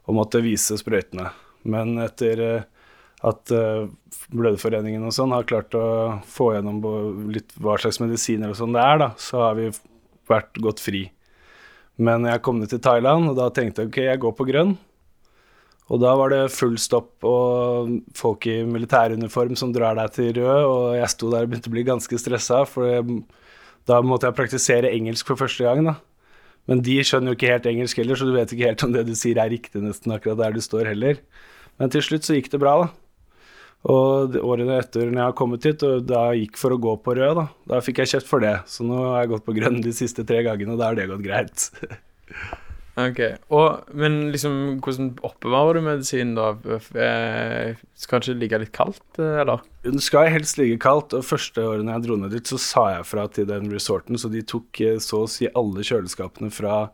og 0.02 0.14
måtte 0.14 0.42
vise 0.44 0.78
sprøytene. 0.78 1.32
Men 1.66 1.96
etter 2.02 2.44
uh, 2.46 2.86
at 3.26 3.54
uh, 3.54 3.90
Blødforeningen 4.34 5.02
og 5.06 5.14
sånn 5.14 5.34
har 5.34 5.46
klart 5.48 5.74
å 5.78 6.20
få 6.26 6.52
gjennom 6.54 6.80
litt 7.34 7.50
hva 7.62 7.76
slags 7.82 8.00
medisiner 8.02 8.50
og 8.50 8.58
sånn 8.58 8.78
det 8.78 8.82
er, 8.82 9.02
da, 9.02 9.10
så 9.18 9.42
har 9.48 9.58
vi 9.58 9.68
vært 10.30 10.62
gått 10.62 10.82
fri. 10.82 11.04
Men 12.02 12.26
jeg 12.30 12.42
kom 12.46 12.62
ned 12.62 12.70
til 12.72 12.80
Thailand, 12.82 13.30
og 13.30 13.36
da 13.38 13.50
tenkte 13.54 13.84
jeg 13.84 13.90
ok, 13.90 14.00
jeg 14.06 14.22
går 14.22 14.34
på 14.38 14.48
grønn. 14.48 14.74
Og 15.90 16.00
da 16.00 16.12
var 16.16 16.30
det 16.32 16.52
full 16.54 16.76
stopp 16.80 17.24
og 17.26 17.90
folk 18.16 18.46
i 18.48 18.60
militæruniform 18.68 19.56
som 19.58 19.72
drar 19.74 19.98
deg 19.98 20.14
til 20.14 20.30
rød, 20.38 20.62
og 20.68 20.84
jeg 20.96 21.10
sto 21.10 21.32
der 21.32 21.44
og 21.44 21.50
begynte 21.50 21.72
å 21.72 21.74
bli 21.74 21.84
ganske 21.88 22.20
stressa, 22.20 22.62
for 22.70 23.10
da 23.90 23.98
måtte 24.06 24.28
jeg 24.28 24.38
praktisere 24.38 24.92
engelsk 24.94 25.32
for 25.32 25.42
første 25.42 25.66
gang, 25.66 25.84
da. 25.90 25.98
Men 26.70 26.82
de 26.86 27.00
skjønner 27.02 27.32
jo 27.32 27.38
ikke 27.38 27.50
helt 27.50 27.66
engelsk 27.66 27.98
heller, 27.98 28.18
så 28.18 28.28
du 28.28 28.34
vet 28.36 28.54
ikke 28.54 28.70
helt 28.70 28.84
om 28.86 28.94
det 28.94 29.02
du 29.08 29.14
sier 29.18 29.40
er 29.42 29.50
riktig 29.50 29.82
nesten 29.82 30.14
akkurat 30.14 30.38
der 30.38 30.54
du 30.54 30.62
står 30.62 30.92
heller. 30.92 31.18
Men 31.82 31.90
til 31.90 32.04
slutt 32.06 32.28
så 32.28 32.36
gikk 32.38 32.52
det 32.52 32.62
bra, 32.62 32.76
da. 32.84 32.90
Og 33.90 34.36
årene 34.38 34.76
etter 34.78 35.08
når 35.10 35.18
jeg 35.18 35.26
har 35.26 35.38
kommet 35.40 35.64
hit, 35.66 35.82
og 35.82 36.04
da 36.06 36.28
gikk 36.38 36.60
for 36.60 36.70
å 36.70 36.78
gå 36.78 36.94
på 37.02 37.16
rød, 37.18 37.40
da, 37.40 37.48
da 37.72 37.82
fikk 37.82 38.04
jeg 38.04 38.14
kjeft 38.14 38.30
for 38.30 38.44
det. 38.44 38.54
Så 38.70 38.86
nå 38.86 39.00
har 39.08 39.24
jeg 39.24 39.32
gått 39.34 39.48
på 39.48 39.56
grønn 39.58 39.82
de 39.82 39.94
siste 39.96 40.22
tre 40.28 40.44
gangene, 40.46 40.76
og 40.76 40.78
da 40.78 40.92
har 40.92 41.00
det 41.00 41.10
gått 41.10 41.26
greit. 41.26 41.66
ok, 43.00 43.20
og, 43.52 43.88
Men 43.96 44.18
liksom, 44.34 44.56
hvordan 44.84 45.12
oppbevarer 45.24 45.78
du 45.78 45.84
medisinen, 45.86 46.34
da? 46.36 46.50
Eh, 46.72 47.78
skal 47.98 48.20
det 48.20 48.28
ikke 48.28 48.40
ligge 48.40 48.60
litt 48.64 48.74
kaldt, 48.76 49.04
eh, 49.18 49.40
eller? 49.42 49.62
Den 49.86 50.02
skal 50.02 50.28
helst 50.32 50.58
ligge 50.60 50.80
kaldt, 50.82 51.14
og 51.16 51.24
første 51.24 51.64
årene 51.64 51.96
jeg 51.96 52.06
dro 52.06 52.18
ned 52.20 52.34
dit, 52.36 52.48
så 52.48 52.60
sa 52.60 52.88
jeg 52.96 53.08
fra 53.08 53.28
til 53.32 53.48
den 53.48 53.70
resorten, 53.72 54.20
så 54.20 54.30
de 54.32 54.44
tok 54.44 54.82
eh, 54.84 54.98
så 55.02 55.24
å 55.24 55.30
si 55.30 55.48
alle 55.56 55.84
kjøleskapene 55.86 56.52
fra 56.52 56.90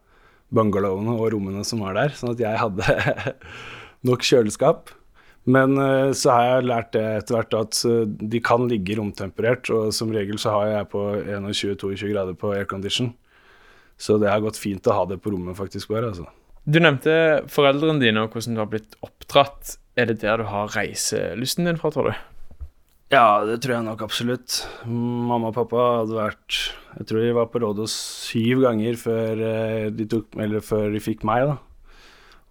bungalowene 0.55 1.19
og 1.19 1.33
rommene 1.35 1.65
som 1.67 1.83
var 1.85 1.99
der, 1.99 2.15
sånn 2.17 2.33
at 2.33 2.41
jeg 2.41 2.63
hadde 2.63 3.27
nok 4.09 4.25
kjøleskap. 4.25 4.95
Men 5.49 5.79
så 6.13 6.35
har 6.35 6.43
jeg 6.45 6.65
lært 6.69 6.89
det 6.93 7.03
etter 7.23 7.39
hvert 7.39 7.55
at 7.57 7.79
de 8.21 8.41
kan 8.45 8.67
ligge 8.69 8.99
romtemperert, 8.99 9.71
og 9.73 9.95
som 9.97 10.11
regel 10.13 10.37
så 10.41 10.53
har 10.53 10.67
jeg 10.75 10.89
på 10.93 11.05
21-22 11.25 12.11
grader 12.11 12.37
på 12.37 12.51
aircondition. 12.53 13.15
Så 13.99 14.17
det 14.23 14.31
har 14.31 14.43
gått 14.45 14.61
fint 14.61 14.87
å 14.87 14.95
ha 14.95 15.05
det 15.11 15.19
på 15.23 15.33
rommet 15.35 15.59
faktisk 15.59 15.91
bare, 15.91 16.13
altså. 16.13 16.29
Du 16.69 16.79
nevnte 16.83 17.13
foreldrene 17.51 18.03
dine 18.03 18.23
og 18.25 18.35
hvordan 18.35 18.57
du 18.57 18.63
har 18.63 18.71
blitt 18.71 18.99
oppdratt. 19.05 19.79
Er 19.99 20.11
det 20.11 20.21
der 20.23 20.43
du 20.43 20.49
har 20.51 20.71
reiselysten 20.75 21.67
din 21.67 21.81
fra, 21.81 21.91
tror 21.95 22.11
du? 22.11 22.19
Ja, 23.09 23.41
det 23.49 23.63
tror 23.65 23.79
jeg 23.79 23.87
nok 23.87 24.03
absolutt. 24.05 24.61
Mamma 24.85 25.49
og 25.49 25.57
pappa 25.57 25.85
hadde 26.03 26.19
vært 26.19 26.59
Jeg 26.99 27.07
tror 27.09 27.23
de 27.25 27.31
var 27.39 27.49
på 27.49 27.63
Rådås 27.63 27.95
syv 28.29 28.67
ganger 28.67 28.99
før 29.01 29.41
eh, 29.49 29.87
de, 29.95 30.05
tok, 30.11 30.37
før 30.67 30.93
de 30.93 31.01
fikk 31.01 31.25
meg, 31.27 31.49
da. 31.49 31.57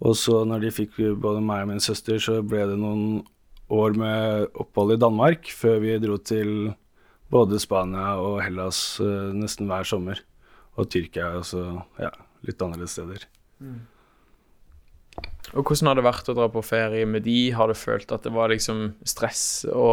Og 0.08 0.18
så 0.18 0.42
når 0.46 0.66
de 0.66 0.74
fikk 0.74 0.98
både 1.22 1.42
meg 1.46 1.66
og 1.66 1.72
min 1.72 1.84
søster, 1.84 2.18
så 2.22 2.40
ble 2.46 2.66
det 2.70 2.78
noen 2.80 3.22
år 3.74 3.98
med 3.98 4.58
opphold 4.58 4.96
i 4.96 5.02
Danmark 5.02 5.50
før 5.54 5.82
vi 5.84 5.98
dro 6.02 6.18
til 6.22 6.72
både 7.34 7.60
Spania 7.60 8.16
og 8.22 8.40
Hellas 8.42 8.80
uh, 9.04 9.34
nesten 9.36 9.68
hver 9.70 9.88
sommer. 9.88 10.22
Og 10.78 10.90
Tyrkia 10.94 11.32
er 11.32 11.40
også 11.42 11.64
ja, 12.02 12.12
litt 12.46 12.62
annerledes 12.62 12.98
steder. 12.98 13.24
Mm. 13.60 13.86
Og 15.56 15.64
hvordan 15.64 15.88
har 15.90 15.98
det 15.98 16.04
vært 16.04 16.28
å 16.30 16.36
dra 16.36 16.46
på 16.52 16.62
ferie 16.66 17.08
med 17.08 17.24
de? 17.26 17.38
Har 17.56 17.72
du 17.72 17.78
følt 17.78 18.12
at 18.12 18.26
det 18.28 18.34
var 18.36 18.52
liksom 18.52 18.92
stress 19.08 19.64
å, 19.72 19.88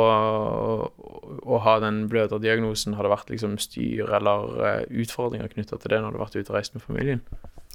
ha 1.64 1.74
den 1.84 2.04
bløderdiagnosen? 2.10 2.96
Har 2.98 3.06
det 3.06 3.12
vært 3.14 3.30
liksom 3.30 3.54
styr 3.62 4.10
eller 4.18 4.58
uh, 4.58 4.82
utfordringer 4.90 5.52
knytta 5.52 5.78
til 5.78 5.94
det 5.94 6.02
når 6.02 6.10
du 6.10 6.18
har 6.18 6.26
vært 6.26 6.40
ute 6.40 6.50
og 6.50 6.58
reist 6.58 6.74
med 6.74 6.84
familien? 6.84 7.22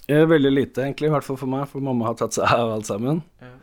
Veldig 0.10 0.52
lite, 0.52 0.84
egentlig, 0.84 1.08
i 1.08 1.14
hvert 1.14 1.26
fall 1.26 1.38
for 1.38 1.52
meg, 1.52 1.68
for 1.70 1.86
mamma 1.86 2.08
har 2.10 2.18
tatt 2.18 2.36
seg 2.36 2.50
av 2.50 2.74
alt 2.74 2.88
sammen. 2.90 3.22
Ja. 3.44 3.54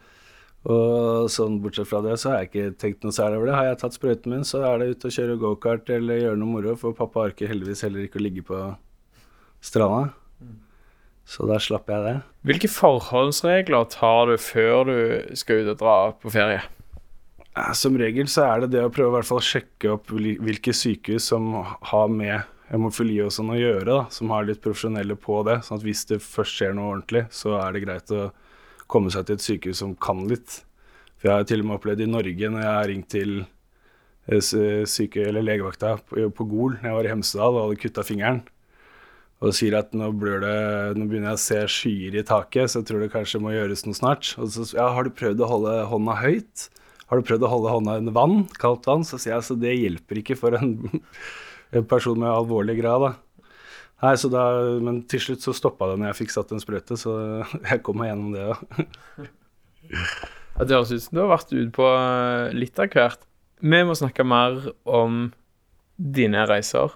Og 0.71 1.29
sånn 1.31 1.61
bortsett 1.62 1.91
fra 1.91 2.00
det, 2.03 2.17
så 2.23 2.33
har 2.33 2.41
jeg 2.41 2.50
ikke 2.50 2.79
tenkt 2.81 3.05
noe 3.07 3.15
særlig 3.15 3.41
over 3.41 3.50
det. 3.50 3.57
Har 3.59 3.69
jeg 3.69 3.81
tatt 3.83 3.99
sprøyten 3.99 4.33
min, 4.33 4.47
så 4.47 4.62
er 4.67 4.81
det 4.81 4.88
ut 4.95 5.07
og 5.07 5.15
kjøre 5.15 5.38
gokart 5.43 5.91
eller 5.95 6.23
gjøre 6.23 6.41
noe 6.41 6.55
moro, 6.57 6.75
for 6.79 6.97
pappa 6.97 7.26
orker 7.29 7.50
heldigvis 7.50 7.85
heller 7.87 8.07
ikke 8.07 8.23
å 8.23 8.25
ligge 8.25 8.47
på 8.47 8.62
stranda. 9.66 10.08
Mm. 10.40 10.56
Så 11.26 11.49
da 11.50 11.58
slapp 11.62 11.90
jeg 11.90 12.06
det. 12.06 12.16
Hvilke 12.46 12.70
forholdsregler 12.70 13.88
tar 13.92 14.30
du 14.30 14.37
før 14.38 14.88
du 14.88 14.99
skal 15.38 15.64
ut 15.64 15.73
og 15.75 15.78
dra 15.82 15.96
på 16.23 16.32
ferie? 16.35 16.62
Som 17.75 17.96
regel 17.99 18.28
så 18.28 18.44
er 18.50 18.64
det 18.64 18.75
det 18.75 18.85
å 18.85 18.92
prøve 18.92 19.14
å 19.14 19.16
hvert 19.16 19.30
fall 19.30 19.42
sjekke 19.44 19.94
opp 19.94 20.12
hvilke 20.12 20.75
sykehus 20.76 21.30
som 21.32 21.54
har 21.64 22.11
med 22.12 22.44
hemofili 22.70 23.16
og 23.23 23.32
sånn 23.35 23.54
å 23.54 23.58
gjøre, 23.58 23.87
da, 23.87 23.99
som 24.12 24.32
har 24.35 24.46
litt 24.46 24.62
profesjonelle 24.62 25.16
på 25.18 25.40
det. 25.46 25.61
sånn 25.64 25.78
at 25.78 25.87
hvis 25.87 26.04
det 26.11 26.23
først 26.25 26.58
skjer 26.58 26.75
noe 26.76 26.92
ordentlig, 26.94 27.26
så 27.35 27.56
er 27.61 27.73
det 27.73 27.85
greit 27.87 28.12
å 28.14 28.30
komme 28.90 29.12
seg 29.14 29.26
til 29.26 29.38
et 29.38 29.44
sykehus 29.44 29.82
som 29.82 29.94
kan 29.99 30.25
litt. 30.30 30.61
For 31.16 31.30
jeg 31.30 31.38
har 31.38 31.46
til 31.49 31.62
og 31.62 31.68
med 31.68 31.78
opplevd 31.78 32.02
i 32.04 32.11
Norge, 32.11 32.50
når 32.52 32.64
jeg 32.64 32.75
har 32.75 32.90
ringt 32.90 33.08
til 33.14 33.32
eh, 33.40 34.82
syke, 34.90 35.28
eller 35.30 35.46
legevakta 35.46 35.96
på, 36.02 36.28
på 36.28 36.49
Gol 36.50 36.76
når 36.76 36.90
jeg 36.90 36.99
var 36.99 37.08
i 37.08 37.14
Hemsedal 37.14 37.56
og 37.56 37.62
hadde 37.64 37.80
kutta 37.87 38.04
fingeren, 38.06 38.42
og 39.45 39.52
sier 39.52 39.76
at 39.76 39.93
nå, 39.93 40.09
det, 40.16 40.55
nå 40.97 41.09
begynner 41.09 41.35
jeg 41.35 41.38
å 41.38 41.43
se 41.43 41.59
skyer 41.75 42.14
i 42.16 42.25
taket, 42.25 42.73
så 42.73 42.81
jeg 42.81 42.88
tror 42.88 43.02
det 43.02 43.12
kanskje 43.12 43.43
må 43.45 43.52
gjøres 43.52 43.85
noe 43.85 43.99
snart. 43.99 44.31
Og 44.40 44.49
så 44.55 44.64
ja, 44.78 44.88
har 44.97 45.05
du 45.05 45.12
prøvd 45.12 45.43
å 45.45 45.50
holde 45.50 45.75
hånda 45.90 46.16
høyt? 46.23 46.69
Har 47.11 47.21
du 47.21 47.26
prøvd 47.28 47.45
å 47.45 47.50
holde 47.52 47.75
hånda 47.75 47.99
under 48.00 48.16
vann, 48.16 48.38
kaldt 48.62 48.88
vann? 48.88 49.05
Så 49.07 49.21
sier 49.21 49.35
jeg 49.35 49.43
altså 49.43 49.59
det 49.61 49.76
hjelper 49.76 50.23
ikke 50.23 50.38
for 50.40 50.57
en 50.57 50.73
en 51.71 51.87
person 51.87 52.19
med 52.19 52.31
alvorlig 52.31 52.78
grad. 52.81 53.00
da. 53.02 53.12
Nei, 54.05 54.16
så 54.21 54.28
da, 54.28 54.45
Men 54.83 55.02
til 55.09 55.23
slutt 55.23 55.45
så 55.45 55.55
stoppa 55.57 55.90
det 55.90 56.00
når 56.00 56.12
jeg 56.12 56.21
fikk 56.23 56.35
satt 56.35 56.52
en 56.52 56.62
sprøyte, 56.62 56.99
så 57.00 57.16
jeg 57.71 57.83
kom 57.87 58.00
meg 58.00 58.12
gjennom 58.12 58.35
det 58.35 58.45
òg. 58.52 58.61
det 60.61 60.76
høres 60.76 60.93
ut 60.93 61.07
som 61.07 61.16
du 61.16 61.23
har 61.25 61.33
vært 61.33 61.55
ute 61.55 61.73
på 61.76 61.88
eh, 61.88 62.55
litt 62.57 62.78
av 62.83 62.93
hvert. 62.93 63.26
Vi 63.61 63.83
må 63.88 63.97
snakke 63.97 64.26
mer 64.26 64.71
om 64.85 65.31
dine 65.97 66.45
reiser. 66.49 66.93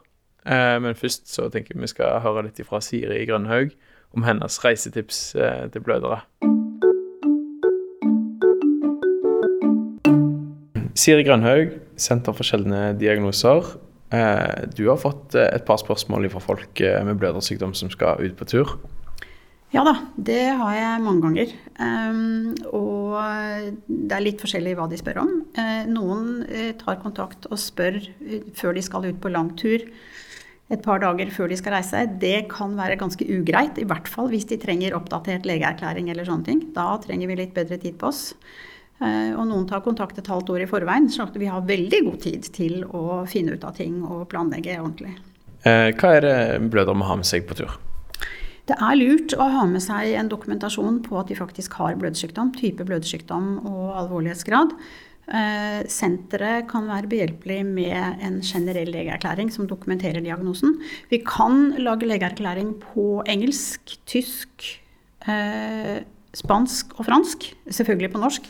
Eh, 0.47 0.77
men 0.81 0.97
først 0.97 1.29
så 1.29 1.49
tenker 1.53 1.75
jeg 1.75 1.85
vi 1.85 1.91
skal 1.91 2.21
høre 2.25 2.47
litt 2.47 2.61
fra 2.65 2.81
Siri 2.85 3.25
Grønhaug 3.29 3.75
om 4.17 4.25
hennes 4.27 4.57
reisetips 4.65 5.35
eh, 5.37 5.67
til 5.73 5.85
blødere. 5.85 6.23
Siri 10.97 11.25
Grønhaug, 11.25 11.77
Senter 12.01 12.37
for 12.37 12.47
sjeldne 12.47 12.95
diagnoser. 13.01 13.75
Eh, 14.13 14.65
du 14.73 14.87
har 14.89 15.01
fått 15.01 15.37
et 15.39 15.67
par 15.69 15.81
spørsmål 15.81 16.31
fra 16.33 16.43
folk 16.45 16.81
med 16.81 17.21
blødersykdom 17.21 17.77
som 17.77 17.93
skal 17.93 18.25
ut 18.25 18.37
på 18.37 18.49
tur. 18.49 18.75
Ja 19.71 19.85
da, 19.87 19.93
det 20.19 20.49
har 20.59 20.73
jeg 20.75 21.03
mange 21.05 21.23
ganger. 21.23 21.53
Og 22.75 23.13
det 23.87 24.17
er 24.17 24.25
litt 24.25 24.43
forskjellig 24.43 24.73
hva 24.75 24.89
de 24.91 24.99
spør 24.99 25.21
om. 25.23 25.31
Noen 25.93 26.41
tar 26.81 26.99
kontakt 27.05 27.47
og 27.47 27.61
spør 27.63 28.01
før 28.59 28.75
de 28.75 28.83
skal 28.83 29.07
ut 29.07 29.21
på 29.23 29.31
lang 29.31 29.53
tur. 29.61 29.87
Et 30.71 30.83
par 30.83 31.01
dager 31.03 31.33
før 31.35 31.51
de 31.51 31.59
skal 31.59 31.75
reise. 31.75 32.05
Det 32.23 32.47
kan 32.53 32.77
være 32.79 32.99
ganske 33.01 33.27
ugreit. 33.27 33.79
I 33.83 33.87
hvert 33.91 34.07
fall 34.11 34.31
hvis 34.31 34.47
de 34.53 34.59
trenger 34.63 34.95
oppdatert 34.95 35.49
legeerklæring 35.49 36.13
eller 36.13 36.29
sånne 36.29 36.47
ting. 36.47 36.61
Da 36.77 36.93
trenger 37.03 37.31
vi 37.31 37.41
litt 37.41 37.57
bedre 37.57 37.81
tid 37.83 37.99
på 37.99 38.11
oss. 38.13 38.29
Eh, 39.01 39.33
og 39.33 39.47
noen 39.49 39.67
tar 39.67 39.83
kontakt 39.83 40.19
et 40.21 40.31
halvt 40.31 40.53
år 40.55 40.67
i 40.67 40.71
forveien, 40.71 41.09
så 41.11 41.27
vi 41.35 41.49
har 41.51 41.67
veldig 41.67 42.01
god 42.07 42.19
tid 42.23 42.49
til 42.55 42.83
å 42.85 43.25
finne 43.31 43.57
ut 43.57 43.67
av 43.67 43.79
ting 43.81 44.03
og 44.05 44.29
planlegge 44.31 44.77
ordentlig. 44.79 45.17
Eh, 45.65 45.91
hva 45.97 46.17
er 46.17 46.27
det 46.27 46.41
blødere 46.73 47.01
må 47.01 47.09
ha 47.09 47.17
med 47.19 47.29
seg 47.29 47.49
på 47.49 47.57
tur? 47.59 47.79
Det 48.69 48.77
er 48.79 48.99
lurt 49.01 49.33
å 49.35 49.49
ha 49.51 49.65
med 49.67 49.83
seg 49.83 50.13
en 50.15 50.29
dokumentasjon 50.31 51.01
på 51.03 51.17
at 51.19 51.33
de 51.33 51.39
faktisk 51.39 51.75
har 51.81 51.97
blødsykdom, 51.99 52.53
type 52.55 52.85
blødsykdom 52.87 53.49
og 53.67 53.87
alvorlighetsgrad. 54.05 54.77
Eh, 55.31 55.81
senteret 55.87 56.67
kan 56.71 56.89
være 56.91 57.11
behjelpelig 57.11 57.61
med 57.69 58.23
en 58.27 58.41
generell 58.43 58.91
legeerklæring 58.91 59.53
som 59.55 59.69
dokumenterer 59.71 60.25
diagnosen. 60.25 60.79
Vi 61.11 61.23
kan 61.27 61.77
lage 61.79 62.09
legeerklæring 62.11 62.75
på 62.83 63.23
engelsk, 63.31 63.99
tysk, 64.11 64.77
spansk 66.35 66.95
og 66.97 67.05
fransk. 67.07 67.51
Selvfølgelig 67.69 68.13
på 68.15 68.23
norsk. 68.23 68.47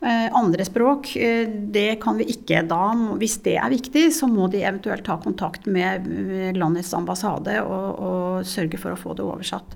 Eh, 0.00 0.28
andre 0.32 0.62
språk, 0.64 1.16
eh, 1.16 1.48
det 1.48 1.98
kan 2.02 2.18
vi 2.20 2.28
ikke. 2.30 2.62
Da, 2.70 2.94
hvis 3.18 3.38
det 3.42 3.56
er 3.58 3.72
viktig, 3.72 4.04
så 4.14 4.28
må 4.30 4.46
de 4.50 4.62
eventuelt 4.62 5.02
ta 5.04 5.16
kontakt 5.18 5.66
med 5.66 6.06
landets 6.54 6.92
ambassade 6.94 7.58
og, 7.64 7.98
og 7.98 8.46
sørge 8.46 8.78
for 8.78 8.94
å 8.94 9.00
få 9.00 9.16
det 9.18 9.26
oversatt. 9.26 9.74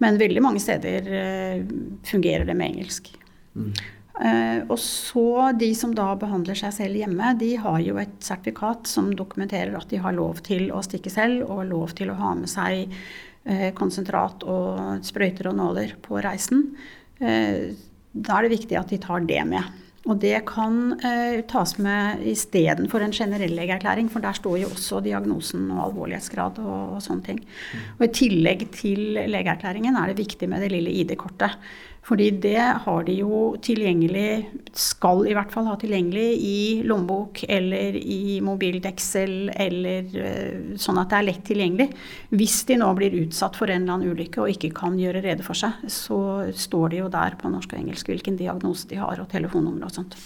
Men 0.00 0.16
veldig 0.18 0.42
mange 0.42 0.62
steder 0.62 1.10
eh, 1.18 1.66
fungerer 2.08 2.48
det 2.48 2.56
med 2.56 2.72
engelsk. 2.72 3.12
Mm. 3.52 3.74
Og 4.12 4.76
så 4.78 5.52
de 5.56 5.70
som 5.74 5.94
da 5.96 6.10
behandler 6.20 6.58
seg 6.58 6.74
selv 6.76 6.98
hjemme, 7.00 7.30
de 7.40 7.54
har 7.58 7.78
jo 7.80 7.96
et 7.98 8.12
sertifikat 8.22 8.90
som 8.90 9.08
dokumenterer 9.16 9.72
at 9.78 9.88
de 9.88 10.00
har 10.04 10.12
lov 10.12 10.42
til 10.44 10.68
å 10.68 10.82
stikke 10.84 11.10
selv 11.10 11.46
og 11.48 11.64
lov 11.70 11.94
til 11.96 12.12
å 12.12 12.18
ha 12.18 12.34
med 12.36 12.50
seg 12.52 12.92
konsentrat 13.74 14.44
og 14.44 15.00
sprøyter 15.08 15.48
og 15.50 15.56
nåler 15.58 15.96
på 16.04 16.20
reisen 16.22 16.68
da 18.12 18.36
er 18.36 18.46
det 18.46 18.58
viktig 18.58 18.76
at 18.78 18.92
de 18.92 19.00
tar 19.00 19.24
det 19.28 19.40
med. 19.48 19.78
Og 20.10 20.18
det 20.18 20.34
kan 20.48 20.96
eh, 20.98 21.44
tas 21.46 21.76
med 21.78 22.24
istedenfor 22.26 23.04
en 23.04 23.14
generell 23.14 23.54
legeerklæring, 23.54 24.08
for 24.10 24.24
der 24.24 24.34
står 24.34 24.56
jo 24.64 24.70
også 24.72 24.98
diagnosen 25.04 25.68
og 25.70 25.84
alvorlighetsgrad 25.84 26.58
og, 26.64 26.96
og 26.96 27.04
sånne 27.04 27.26
ting. 27.28 27.38
Og 28.00 28.08
I 28.08 28.10
tillegg 28.18 28.66
til 28.74 29.20
legeerklæringen 29.30 29.96
er 29.98 30.10
det 30.10 30.18
viktig 30.18 30.50
med 30.50 30.64
det 30.64 30.72
lille 30.74 30.94
ID-kortet. 31.04 31.54
Fordi 32.02 32.32
det 32.42 32.58
har 32.58 33.04
de 33.06 33.14
jo 33.20 33.40
tilgjengelig, 33.62 34.48
skal 34.74 35.20
i 35.30 35.34
hvert 35.36 35.52
fall 35.54 35.68
ha 35.70 35.76
tilgjengelig 35.78 36.24
i 36.42 36.56
lommebok 36.82 37.44
eller 37.46 37.94
i 37.94 38.40
mobildeksel 38.42 39.52
eller 39.54 40.16
eh, 40.18 40.72
sånn 40.82 40.98
at 40.98 41.12
det 41.12 41.20
er 41.20 41.26
lett 41.28 41.44
tilgjengelig. 41.46 41.86
Hvis 42.34 42.56
de 42.66 42.80
nå 42.80 42.88
blir 42.98 43.14
utsatt 43.20 43.54
for 43.58 43.70
en 43.70 43.84
eller 43.84 44.00
annen 44.00 44.16
ulykke 44.16 44.42
og 44.42 44.50
ikke 44.50 44.72
kan 44.80 44.96
gjøre 44.98 45.22
rede 45.22 45.46
for 45.46 45.58
seg, 45.58 45.78
så 45.86 46.18
står 46.50 46.90
det 46.90 47.04
jo 47.04 47.12
der 47.12 47.38
på 47.38 47.52
norsk 47.54 47.76
og 47.76 47.84
engelsk 47.84 48.10
hvilken 48.10 48.40
diagnose 48.40 48.90
de 48.90 48.98
har 48.98 49.22
og 49.22 49.30
telefonnummer 49.30 49.86
og 49.86 49.94
sånt. 49.94 50.18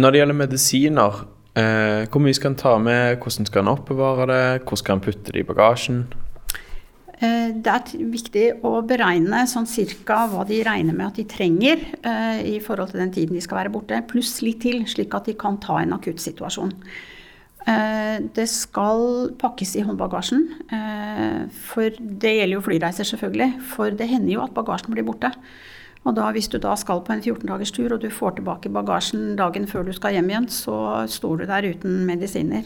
Når 0.00 0.14
det 0.14 0.22
gjelder 0.22 0.40
medisiner, 0.40 1.22
eh, 1.60 2.08
hvor 2.08 2.24
mye 2.24 2.40
skal 2.40 2.54
en 2.54 2.60
ta 2.64 2.74
med, 2.80 3.20
hvordan 3.20 3.52
skal 3.52 3.66
en 3.66 3.74
oppbevare 3.76 4.30
det, 4.32 4.42
hvor 4.64 4.80
skal 4.80 4.96
en 4.96 5.04
putte 5.04 5.36
det 5.36 5.44
i 5.44 5.48
bagasjen? 5.52 6.06
Eh, 7.20 7.50
det 7.52 7.72
er 7.72 8.10
viktig 8.14 8.44
å 8.64 8.78
beregne 8.88 9.42
sånn 9.48 9.68
cirka 9.68 10.22
hva 10.30 10.46
de 10.48 10.62
regner 10.64 10.96
med 10.96 11.10
at 11.10 11.18
de 11.20 11.26
trenger 11.28 11.82
eh, 12.00 12.40
i 12.54 12.58
forhold 12.64 12.94
til 12.94 13.02
den 13.02 13.12
tiden 13.12 13.36
de 13.36 13.42
skal 13.44 13.60
være 13.60 13.72
borte, 13.74 13.98
pluss 14.08 14.38
litt 14.40 14.62
til, 14.64 14.86
slik 14.88 15.12
at 15.16 15.28
de 15.28 15.36
kan 15.36 15.58
ta 15.60 15.76
en 15.82 15.92
akuttsituasjon. 15.98 16.72
Eh, 17.68 18.16
det 18.32 18.46
skal 18.48 19.34
pakkes 19.40 19.76
i 19.76 19.84
håndbagasjen, 19.84 20.46
for 21.68 22.00
det 22.00 22.32
gjelder 22.38 22.56
jo 22.56 22.64
flyreiser 22.64 23.12
selvfølgelig. 23.12 23.52
For 23.74 23.92
det 23.92 24.08
hender 24.08 24.38
jo 24.38 24.46
at 24.46 24.56
bagasjen 24.56 24.96
blir 24.96 25.04
borte. 25.04 25.34
Og 26.08 26.14
da, 26.16 26.30
hvis 26.32 26.48
du 26.48 26.56
da 26.56 26.72
skal 26.80 27.02
på 27.04 27.12
en 27.12 27.20
14 27.20 27.44
dagers 27.44 27.74
tur 27.76 27.92
og 27.92 28.00
du 28.00 28.08
får 28.08 28.38
tilbake 28.38 28.72
bagasjen 28.72 29.34
dagen 29.36 29.68
før 29.68 29.84
du 29.84 29.92
skal 29.92 30.16
hjem 30.16 30.32
igjen, 30.32 30.48
så 30.48 31.04
står 31.04 31.42
du 31.42 31.50
der 31.50 31.68
uten 31.74 32.06
medisiner. 32.08 32.64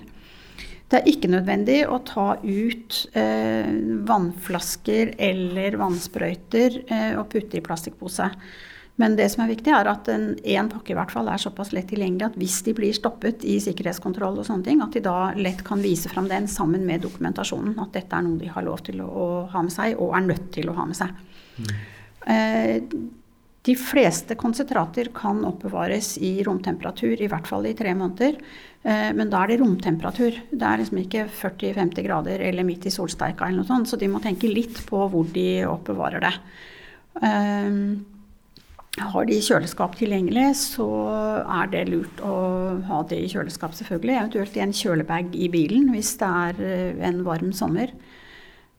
Det 0.91 1.01
er 1.01 1.09
ikke 1.11 1.31
nødvendig 1.33 1.79
å 1.89 1.97
ta 2.07 2.35
ut 2.45 2.99
eh, 3.17 3.73
vannflasker 4.07 5.15
eller 5.17 5.79
vannsprøyter 5.81 6.79
eh, 6.85 7.11
og 7.19 7.31
putte 7.33 7.59
i 7.59 7.65
plastikkpose. 7.65 8.29
Men 9.01 9.17
det 9.19 9.27
som 9.33 9.43
er 9.43 9.51
viktig, 9.51 9.73
er 9.75 9.89
at 9.91 10.07
én 10.07 10.69
pakke 10.71 10.93
i 10.93 10.97
hvert 10.97 11.11
fall 11.11 11.27
er 11.27 11.41
såpass 11.43 11.73
lett 11.75 11.89
tilgjengelig 11.91 12.29
at 12.29 12.37
hvis 12.39 12.61
de 12.63 12.77
blir 12.79 12.95
stoppet 12.95 13.43
i 13.49 13.57
sikkerhetskontroll 13.63 14.39
og 14.39 14.47
sånne 14.47 14.69
ting, 14.69 14.85
at 14.85 14.95
de 14.95 15.03
da 15.03 15.33
lett 15.35 15.65
kan 15.67 15.83
vise 15.83 16.13
fram 16.13 16.29
den 16.31 16.47
sammen 16.51 16.85
med 16.87 17.03
dokumentasjonen. 17.03 17.75
At 17.83 17.97
dette 17.97 18.15
er 18.15 18.23
noe 18.23 18.39
de 18.39 18.53
har 18.55 18.67
lov 18.67 18.85
til 18.87 19.03
å, 19.03 19.09
å 19.09 19.27
ha 19.51 19.65
med 19.67 19.75
seg, 19.75 19.99
og 19.99 20.15
er 20.15 20.29
nødt 20.29 20.47
til 20.55 20.71
å 20.71 20.77
ha 20.79 20.87
med 20.87 21.01
seg. 21.01 21.19
Mm. 21.59 21.75
Eh, 22.35 22.77
de 23.65 23.75
fleste 23.81 24.37
konsentrater 24.37 25.09
kan 25.17 25.41
oppbevares 25.49 26.15
i 26.21 26.37
romtemperatur, 26.45 27.17
i 27.17 27.29
hvert 27.33 27.49
fall 27.49 27.65
i 27.65 27.75
tre 27.77 27.95
måneder. 27.97 28.37
Eh, 28.85 29.11
men 29.17 29.31
da 29.33 29.41
er 29.43 29.55
det 29.55 29.61
romtemperatur. 29.63 30.37
Det 30.51 30.67
er 30.69 30.83
liksom 30.83 31.01
ikke 31.01 31.27
40-50 31.33 32.05
grader 32.05 32.45
eller 32.45 32.67
midt 32.69 32.85
i 32.91 32.93
solsteika 32.93 33.49
eller 33.49 33.63
noe 33.63 33.71
sånt, 33.71 33.89
så 33.89 34.01
de 34.01 34.11
må 34.13 34.21
tenke 34.25 34.51
litt 34.53 34.83
på 34.89 35.07
hvor 35.09 35.31
de 35.33 35.65
oppbevarer 35.69 36.27
det. 36.27 36.35
Eh, 37.25 37.79
har 38.95 39.27
de 39.27 39.41
kjøleskap 39.43 39.97
tilgjengelig, 39.99 40.51
så 40.61 40.87
er 41.43 41.71
det 41.73 41.87
lurt 41.89 42.21
å 42.23 42.35
ha 42.87 43.01
det 43.11 43.25
i 43.25 43.31
kjøleskap, 43.33 43.73
selvfølgelig. 43.75 44.19
Eventuelt 44.21 44.59
i 44.59 44.63
en 44.63 44.77
kjølebag 44.77 45.35
i 45.35 45.49
bilen 45.51 45.89
hvis 45.95 46.13
det 46.21 46.29
er 46.29 46.61
eh, 46.69 47.01
en 47.09 47.25
varm 47.27 47.51
sommer. 47.57 47.91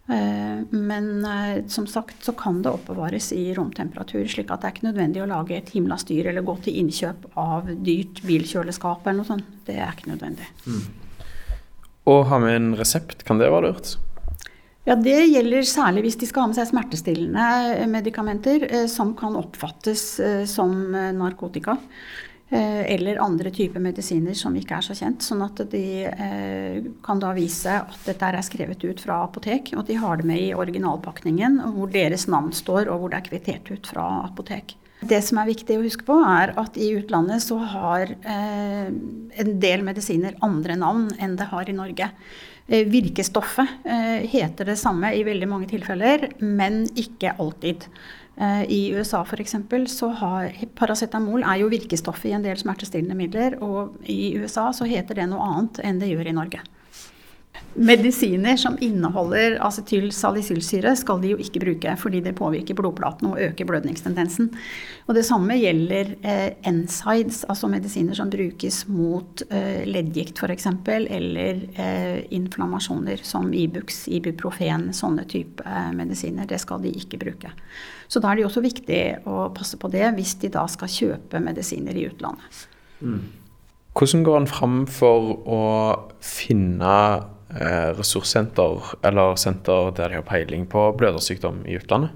Eh, 0.08 0.58
men 0.70 1.26
eh, 1.26 1.66
som 1.68 1.88
sagt 1.88 2.26
så 2.26 2.32
kan 2.38 2.62
det 2.62 2.70
oppbevares 2.70 3.32
i 3.34 3.54
romtemperatur, 3.58 4.26
slik 4.30 4.52
at 4.54 4.62
det 4.62 4.70
er 4.70 4.76
ikke 4.76 4.88
nødvendig 4.92 5.24
å 5.24 5.30
lage 5.30 5.58
et 5.58 5.72
himla 5.74 5.98
styr 5.98 6.30
eller 6.30 6.46
gå 6.46 6.58
til 6.66 6.78
innkjøp 6.84 7.26
av 7.42 7.72
dyrt 7.86 8.22
bilkjøleskap 8.28 9.08
eller 9.08 9.24
noe 9.24 9.32
sånt. 9.32 9.50
Det 9.66 9.80
er 9.80 9.96
ikke 9.96 10.12
nødvendig. 10.14 10.50
Mm. 10.68 10.84
Ha 12.06 12.38
med 12.38 12.54
en 12.54 12.74
resept, 12.78 13.24
kan 13.26 13.42
det 13.42 13.50
være 13.50 13.72
lurt? 13.72 13.96
Ja, 14.86 14.94
Det 14.94 15.18
gjelder 15.26 15.66
særlig 15.66 16.04
hvis 16.06 16.20
de 16.22 16.28
skal 16.30 16.46
ha 16.46 16.52
med 16.52 16.60
seg 16.60 16.70
smertestillende 16.70 17.88
medikamenter 17.90 18.68
eh, 18.70 18.86
som 18.92 19.16
kan 19.18 19.34
oppfattes 19.40 20.06
som 20.52 20.78
narkotika. 20.94 21.80
Eh, 22.50 22.94
eller 22.94 23.18
andre 23.18 23.50
typer 23.50 23.82
medisiner 23.82 24.36
som 24.38 24.54
ikke 24.54 24.78
er 24.78 24.86
så 24.86 24.94
kjent. 24.94 25.24
Sånn 25.26 25.42
at 25.42 25.64
de 25.72 25.86
eh, 26.06 26.90
kan 27.06 27.22
da 27.22 27.32
vise 27.34 27.80
at 27.80 28.06
dette 28.06 28.28
er 28.30 28.38
skrevet 28.46 28.84
ut 28.86 29.02
fra 29.02 29.24
apotek, 29.26 29.72
og 29.74 29.82
at 29.82 29.90
de 29.90 29.98
har 29.98 30.22
det 30.22 30.28
med 30.30 30.44
i 30.44 30.54
originalpakningen 30.54 31.58
hvor 31.74 31.90
deres 31.90 32.28
navn 32.30 32.52
står, 32.54 32.86
og 32.86 33.02
hvor 33.02 33.14
det 33.14 33.18
er 33.18 33.30
kvittert 33.32 33.72
ut 33.74 33.90
fra 33.90 34.06
apotek. 34.28 34.76
Det 35.06 35.20
som 35.26 35.40
er 35.42 35.50
viktig 35.50 35.76
å 35.78 35.84
huske 35.84 36.06
på, 36.06 36.20
er 36.22 36.54
at 36.62 36.78
i 36.78 36.92
utlandet 37.00 37.42
så 37.44 37.58
har 37.74 38.14
eh, 38.14 38.92
en 38.94 39.56
del 39.62 39.86
medisiner 39.86 40.38
andre 40.46 40.78
navn 40.78 41.10
enn 41.18 41.34
det 41.40 41.50
har 41.50 41.70
i 41.70 41.76
Norge. 41.78 42.12
Virkestoffet 42.66 43.84
heter 44.26 44.72
det 44.72 44.80
samme 44.82 45.12
i 45.14 45.20
veldig 45.22 45.46
mange 45.52 45.68
tilfeller, 45.70 46.24
men 46.42 46.80
ikke 46.98 47.36
alltid. 47.38 47.86
Eh, 48.38 48.64
I 48.72 48.80
USA 48.96 49.22
f.eks. 49.24 49.56
så 49.88 50.10
har 50.22 50.52
paracetamol 50.76 51.44
er 51.44 51.62
jo 51.62 51.72
virkestoffet 51.72 52.32
i 52.32 52.36
en 52.36 52.46
del 52.46 52.60
smertestillende 52.60 53.18
midler. 53.18 53.58
Og 53.64 53.96
i 54.12 54.36
USA 54.38 54.72
så 54.76 54.88
heter 54.90 55.22
det 55.22 55.30
noe 55.32 55.46
annet 55.46 55.82
enn 55.86 56.02
det 56.02 56.12
gjør 56.12 56.32
i 56.32 56.36
Norge. 56.36 56.64
Medisiner 57.76 58.56
som 58.56 58.78
inneholder 58.80 59.58
acetylsalicylsyre 59.66 60.94
skal 60.96 61.20
de 61.20 61.34
jo 61.34 61.40
ikke 61.44 61.60
bruke, 61.60 61.96
fordi 62.00 62.22
det 62.24 62.32
påvirker 62.40 62.78
blodplatene 62.78 63.34
og 63.34 63.42
øker 63.50 63.68
blødningstendensen. 63.68 64.48
Og 65.10 65.16
Det 65.18 65.26
samme 65.28 65.58
gjelder 65.60 66.14
eh, 66.24 66.72
NSIDES, 66.72 67.44
altså 67.52 67.68
medisiner 67.68 68.16
som 68.16 68.32
brukes 68.32 68.86
mot 68.88 69.44
eh, 69.50 69.84
leddgikt 69.90 70.40
f.eks., 70.40 70.70
eller 70.88 71.62
eh, 71.76 72.24
inflammasjoner 72.40 73.20
som 73.28 73.52
Ibux, 73.52 74.06
Ibuprofen, 74.08 74.94
sånne 74.96 75.28
type 75.28 75.68
eh, 75.68 75.92
medisiner. 75.92 76.48
Det 76.48 76.62
skal 76.64 76.80
de 76.80 76.96
ikke 76.96 77.20
bruke. 77.20 77.52
Så 78.08 78.24
da 78.24 78.32
er 78.32 78.40
det 78.40 78.46
jo 78.46 78.54
også 78.54 78.64
viktig 78.64 79.04
å 79.28 79.50
passe 79.52 79.76
på 79.82 79.92
det 79.92 80.14
hvis 80.16 80.38
de 80.40 80.54
da 80.56 80.64
skal 80.72 80.96
kjøpe 80.96 81.44
medisiner 81.44 81.98
i 81.98 82.08
utlandet. 82.08 82.68
Mm. 83.04 83.24
Hvordan 83.96 84.24
går 84.24 84.42
en 84.42 84.52
fram 84.52 84.82
for 84.92 85.36
å 85.44 85.64
finne 86.24 86.96
ressurssenter 87.56 88.96
eller 89.08 89.38
senter 89.40 89.92
der 89.96 90.12
de 90.12 90.20
har 90.20 90.28
peiling 90.28 90.66
på 90.68 90.90
blødersykdom 91.00 91.62
i 91.66 91.78
utlandet? 91.80 92.12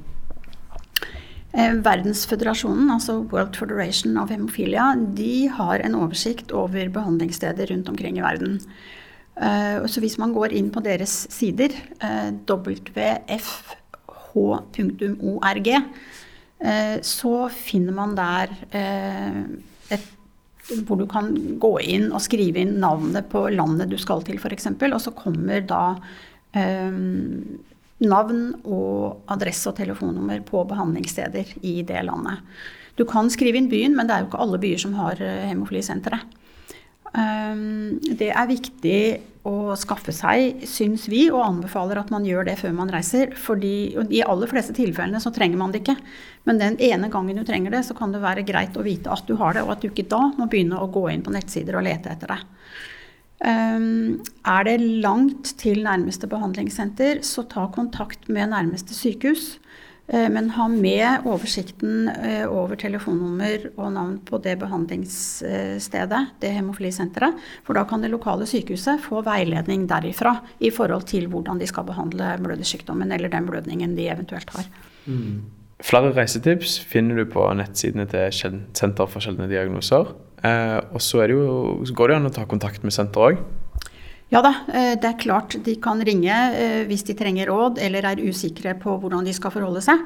Eh, 1.50 1.74
Verdensføderasjonen, 1.82 2.92
altså 2.94 3.24
World 3.32 3.56
Federation 3.58 4.18
of 4.22 4.30
Hemophilia, 4.30 4.94
de 5.18 5.50
har 5.50 5.82
en 5.82 5.96
oversikt 5.98 6.52
over 6.52 6.90
behandlingssteder 6.94 7.72
rundt 7.72 7.90
omkring 7.90 8.18
i 8.20 8.22
verden. 8.22 8.60
Eh, 9.42 9.88
så 9.90 10.00
hvis 10.04 10.20
man 10.22 10.34
går 10.34 10.54
inn 10.54 10.70
på 10.70 10.84
deres 10.86 11.26
sider, 11.34 11.74
eh, 12.04 12.32
wfh.org, 12.46 13.70
så 17.02 17.50
finner 17.56 17.94
man 17.96 18.16
der 18.18 18.50
et 19.90 20.08
hvor 20.88 21.00
du 21.00 21.06
kan 21.10 21.32
gå 21.62 21.72
inn 21.82 22.10
og 22.12 22.24
skrive 22.24 22.62
inn 22.64 22.78
navnet 22.82 23.30
på 23.32 23.46
landet 23.54 23.92
du 23.92 23.98
skal 24.02 24.24
til, 24.26 24.40
f.eks. 24.40 24.70
Og 24.90 25.02
så 25.04 25.14
kommer 25.18 25.64
da 25.66 25.84
eh, 26.58 27.00
navn 28.00 28.44
og 28.64 29.32
adresse 29.32 29.72
og 29.72 29.80
telefonnummer 29.80 30.44
på 30.48 30.64
behandlingssteder 30.70 31.56
i 31.68 31.80
det 31.88 32.04
landet. 32.08 32.44
Du 33.00 33.06
kan 33.08 33.32
skrive 33.32 33.60
inn 33.60 33.72
byen, 33.72 33.96
men 33.96 34.08
det 34.08 34.16
er 34.16 34.24
jo 34.24 34.30
ikke 34.30 34.44
alle 34.44 34.60
byer 34.62 34.82
som 34.82 34.96
har 35.00 35.22
eh, 35.24 35.48
hemofilisenteret. 35.52 36.36
Um, 37.10 37.98
det 38.20 38.28
er 38.30 38.50
viktig 38.52 39.00
å 39.50 39.76
skaffe 39.80 40.14
seg, 40.16 40.62
syns 40.70 41.08
vi, 41.10 41.26
og 41.34 41.42
anbefaler 41.42 42.00
at 42.02 42.12
man 42.14 42.26
gjør 42.28 42.46
det 42.50 42.58
før 42.62 42.76
man 42.78 42.92
reiser. 42.94 43.34
fordi 43.36 43.96
I 43.98 44.22
aller 44.22 44.52
fleste 44.52 44.76
tilfellene 44.78 45.22
så 45.24 45.34
trenger 45.36 45.58
man 45.58 45.74
det 45.74 45.82
ikke. 45.84 45.98
Men 46.46 46.62
den 46.62 46.78
ene 46.80 47.10
gangen 47.10 47.40
du 47.40 47.44
trenger 47.48 47.74
det, 47.74 47.84
så 47.88 47.98
kan 47.98 48.14
det 48.14 48.22
være 48.24 48.46
greit 48.48 48.78
å 48.78 48.86
vite 48.86 49.12
at 49.12 49.26
du 49.28 49.36
har 49.42 49.58
det, 49.58 49.66
og 49.66 49.74
at 49.76 49.82
du 49.82 49.90
ikke 49.90 50.08
da 50.12 50.22
må 50.38 50.48
begynne 50.50 50.80
å 50.80 50.92
gå 50.94 51.08
inn 51.12 51.26
på 51.26 51.34
nettsider 51.34 51.80
og 51.80 51.86
lete 51.88 52.14
etter 52.14 52.36
det. 52.36 52.40
Um, 53.40 54.20
er 54.44 54.66
det 54.68 54.80
langt 55.04 55.54
til 55.62 55.86
nærmeste 55.86 56.28
behandlingssenter, 56.28 57.22
så 57.24 57.46
ta 57.48 57.70
kontakt 57.72 58.28
med 58.28 58.52
nærmeste 58.52 58.96
sykehus. 58.96 59.54
Eh, 60.10 60.30
men 60.30 60.50
ha 60.56 60.66
med 60.68 61.28
oversikten 61.30 62.10
eh, 62.10 62.46
over 62.50 62.80
telefonnummer 62.82 63.68
og 63.76 63.92
navn 63.94 64.16
på 64.26 64.40
det 64.42 64.56
behandlingsstedet, 64.62 66.22
det 66.42 66.54
hemofilisenteret. 66.56 67.38
For 67.68 67.78
da 67.78 67.86
kan 67.90 68.02
det 68.02 68.10
lokale 68.14 68.48
sykehuset 68.50 69.04
få 69.06 69.22
veiledning 69.28 69.86
derifra 69.90 70.40
i 70.66 70.74
forhold 70.74 71.06
til 71.12 71.30
hvordan 71.30 71.62
de 71.62 71.70
skal 71.70 71.86
behandle 71.92 72.34
blødersykdommen 72.42 73.14
eller 73.14 73.30
den 73.30 73.50
blødningen 73.50 73.94
de 74.00 74.10
eventuelt 74.10 74.50
har. 74.58 74.66
Mm. 75.06 75.46
Flere 75.86 76.12
reisetips 76.18 76.80
finner 76.90 77.22
du 77.22 77.30
på 77.30 77.46
nettsidene 77.56 78.10
til 78.10 78.34
Senter 78.34 79.08
for 79.08 79.24
sjeldne 79.24 79.48
diagnoser. 79.52 80.10
Eh, 80.42 80.80
og 80.90 81.06
så, 81.06 81.22
jo, 81.30 81.86
går 81.86 82.10
det 82.10 82.18
an 82.18 82.32
å 82.32 82.34
ta 82.34 82.50
kontakt 82.50 82.82
med 82.82 82.96
senteret 82.96 83.38
òg. 83.38 83.48
Ja 84.30 84.44
da, 84.46 84.52
eh, 84.70 84.94
det 84.94 85.10
er 85.10 85.18
klart 85.18 85.56
de 85.66 85.74
kan 85.82 86.02
ringe 86.06 86.36
eh, 86.54 86.84
hvis 86.86 87.02
de 87.08 87.16
trenger 87.18 87.50
råd 87.50 87.80
eller 87.82 88.06
er 88.12 88.22
usikre 88.22 88.76
på 88.78 89.00
hvordan 89.02 89.26
de 89.26 89.34
skal 89.34 89.54
forholde 89.56 89.82
seg. 89.82 90.04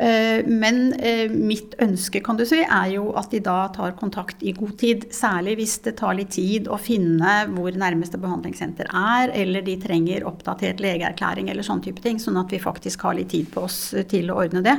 Eh, 0.00 0.46
Men 0.46 0.92
eh, 0.96 1.28
mitt 1.28 1.74
ønske 1.82 2.22
kan 2.24 2.38
du 2.38 2.46
si, 2.48 2.62
er 2.64 2.92
jo 2.94 3.10
at 3.20 3.32
de 3.34 3.42
da 3.44 3.68
tar 3.74 3.92
kontakt 3.98 4.40
i 4.40 4.54
god 4.56 4.76
tid. 4.80 5.04
Særlig 5.12 5.58
hvis 5.60 5.76
det 5.84 5.98
tar 6.00 6.16
litt 6.16 6.32
tid 6.36 6.70
å 6.72 6.78
finne 6.80 7.34
hvor 7.52 7.76
nærmeste 7.76 8.20
behandlingssenter 8.20 8.88
er, 8.88 9.34
eller 9.42 9.66
de 9.66 9.76
trenger 9.82 10.24
oppdatert 10.28 10.80
legeerklæring 10.80 11.50
eller 11.52 11.66
sånn 11.66 11.84
type 11.84 12.00
ting. 12.04 12.20
Sånn 12.22 12.40
at 12.40 12.52
vi 12.52 12.62
faktisk 12.62 13.04
har 13.04 13.18
litt 13.18 13.32
tid 13.34 13.50
på 13.52 13.66
oss 13.68 13.90
til 14.08 14.32
å 14.32 14.40
ordne 14.40 14.64
det. 14.64 14.78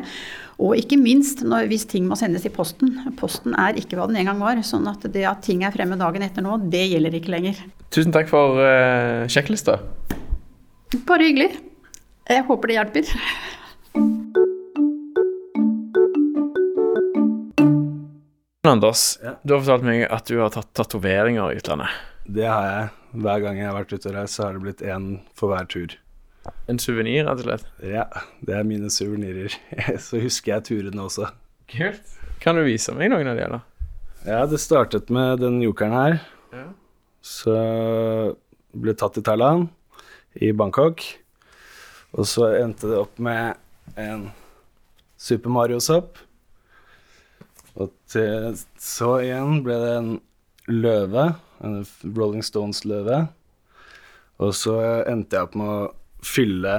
Og 0.62 0.76
ikke 0.78 0.98
minst 1.02 1.46
når, 1.46 1.70
hvis 1.70 1.86
ting 1.90 2.10
må 2.10 2.18
sendes 2.18 2.46
i 2.46 2.54
posten. 2.54 2.98
Posten 3.18 3.54
er 3.58 3.78
ikke 3.78 3.98
hva 3.98 4.10
den 4.10 4.20
en 4.22 4.32
gang 4.32 4.42
var. 4.42 4.62
Sånn 4.66 4.90
at 4.90 5.06
det 5.14 5.26
at 5.30 5.46
ting 5.46 5.62
er 5.66 5.74
fremme 5.74 5.98
dagen 6.02 6.26
etter 6.26 6.46
nå, 6.46 6.58
det 6.74 6.88
gjelder 6.96 7.18
ikke 7.18 7.34
lenger. 7.34 7.62
Tusen 7.94 8.14
takk 8.14 8.30
for 8.30 8.62
uh, 8.62 9.30
sjekklista. 9.30 9.80
Bare 11.06 11.30
hyggelig. 11.30 11.54
Jeg 12.30 12.46
håper 12.50 12.70
det 12.70 12.78
hjelper. 12.78 13.18
Anders, 18.72 19.18
Ja. 19.24 19.36
du 19.46 19.54
har 19.54 19.62
fortalt 19.64 19.84
meg 19.88 20.06
at 20.12 20.26
du 20.32 20.40
har 20.40 20.50
tatt 20.54 20.72
tatoveringer 20.78 21.52
i 21.54 21.60
utlandet. 21.60 21.90
Det 22.26 22.46
har 22.48 22.64
jeg. 22.70 22.90
Hver 23.22 23.42
gang 23.44 23.58
jeg 23.60 23.68
har 23.68 23.76
vært 23.76 23.94
ute 23.94 24.08
og 24.10 24.16
reist, 24.16 24.38
så 24.38 24.46
har 24.48 24.54
det 24.56 24.62
blitt 24.64 24.82
én 24.88 25.08
for 25.36 25.52
hver 25.52 25.68
tur. 25.68 25.96
En 26.72 26.80
suvenir, 26.80 27.26
rett 27.28 27.42
og 27.42 27.46
slett. 27.46 27.66
Ja, 27.86 28.06
det 28.42 28.56
er 28.56 28.64
mine 28.66 28.90
suvenirer. 28.90 29.54
Så 30.02 30.18
husker 30.22 30.56
jeg 30.56 30.64
turene 30.70 31.04
også. 31.06 31.28
Kult. 31.70 32.02
Kan 32.42 32.56
du 32.58 32.64
vise 32.66 32.94
meg 32.98 33.12
noen 33.12 33.28
av 33.30 33.38
de, 33.38 33.46
da? 33.52 33.60
Ja, 34.26 34.40
det 34.50 34.58
startet 34.64 35.10
med 35.14 35.40
den 35.44 35.60
jokeren 35.62 35.94
her. 35.94 36.16
Ja. 36.54 36.64
Så 37.22 37.54
ble 38.74 38.96
tatt 38.98 39.20
i 39.20 39.24
Thailand, 39.26 39.68
i 40.42 40.50
Bangkok. 40.56 41.04
Og 42.18 42.26
så 42.26 42.50
endte 42.58 42.90
det 42.90 42.98
opp 43.04 43.20
med 43.22 43.56
en 44.02 44.32
Super 45.22 45.54
Mario-sopp. 45.54 46.18
Og 47.82 47.92
til, 48.12 48.52
så 48.82 49.12
igjen 49.26 49.62
ble 49.66 49.78
det 49.82 49.94
en 49.98 50.12
løve, 50.72 51.28
en 51.66 51.80
Rolling 52.18 52.44
Stones-løve. 52.46 53.24
Og 54.42 54.54
så 54.58 54.76
endte 55.10 55.38
jeg 55.38 55.48
opp 55.50 55.58
med 55.60 55.70
å 55.70 56.26
fylle 56.26 56.76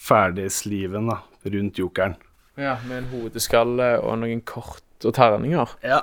ferdig 0.00 0.48
sliven 0.54 1.10
da, 1.10 1.20
rundt 1.52 1.78
jokeren. 1.80 2.16
Ja, 2.60 2.76
Med 2.88 3.04
en 3.04 3.10
hodeskalle 3.12 3.94
og 4.02 4.18
noen 4.20 4.42
kort 4.44 5.06
og 5.06 5.14
terninger. 5.16 5.70
Ja. 5.86 6.02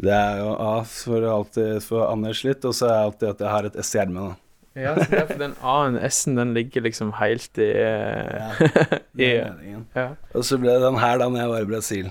Det 0.00 0.10
er 0.14 0.40
jo 0.40 0.54
A 0.58 0.72
for, 0.90 1.22
alltid, 1.30 1.76
for 1.84 2.08
Anders 2.08 2.40
litt, 2.46 2.64
og 2.66 2.74
så 2.74 2.88
er 2.88 2.94
det 2.96 3.04
alltid 3.08 3.28
at 3.30 3.44
jeg 3.44 3.52
har 3.52 3.68
et 3.68 3.76
S 3.84 3.92
i 3.94 4.00
ermet. 4.02 4.32
da. 4.32 4.40
Ja, 4.74 4.96
så 4.98 5.06
derfor 5.12 5.38
den 5.38 5.52
A-en, 5.62 6.00
S-en, 6.08 6.34
den 6.40 6.54
ligger 6.56 6.82
liksom 6.82 7.12
helt 7.20 7.60
i 7.62 7.68
Ja, 7.78 8.48
Det 9.14 9.28
er 9.36 9.52
meningen. 9.52 9.84
ja. 9.94 10.08
Og 10.34 10.42
så 10.48 10.58
ble 10.58 10.74
det 10.74 10.82
den 10.82 10.98
her 10.98 11.20
da 11.22 11.28
når 11.30 11.44
jeg 11.44 11.52
var 11.52 11.62
i 11.62 11.68
Brasil. 11.70 12.08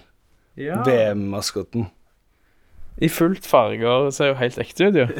Ja. 0.59 0.83
VM-maskotten. 0.85 1.89
I 3.01 3.09
fullt 3.09 3.47
farger. 3.49 4.09
Ser 4.13 4.33
jo 4.33 4.39
helt 4.39 4.61
ekte 4.61 4.89
ut, 4.89 5.03
jo. 5.03 5.09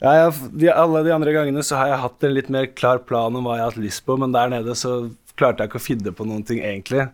Ja, 0.00 0.14
jeg, 0.16 0.52
de, 0.56 0.68
alle 0.72 1.02
de 1.04 1.12
andre 1.12 1.32
gangene 1.34 1.60
så 1.60 1.76
har 1.76 1.90
jeg 1.90 2.00
hatt 2.00 2.24
en 2.24 2.32
litt 2.32 2.46
mer 2.48 2.70
klar 2.72 3.02
plan 3.04 3.34
om 3.36 3.44
hva 3.44 3.58
jeg 3.58 3.64
har 3.66 3.74
hatt 3.74 3.82
lyst 3.82 4.06
på, 4.06 4.14
men 4.16 4.32
der 4.32 4.48
nede 4.48 4.72
så 4.78 4.94
klarte 5.36 5.60
jeg 5.60 5.68
ikke 5.68 5.80
å 5.80 5.84
finne 5.84 6.12
på 6.16 6.24
noen 6.24 6.46
ting 6.48 6.62
egentlig. 6.64 7.04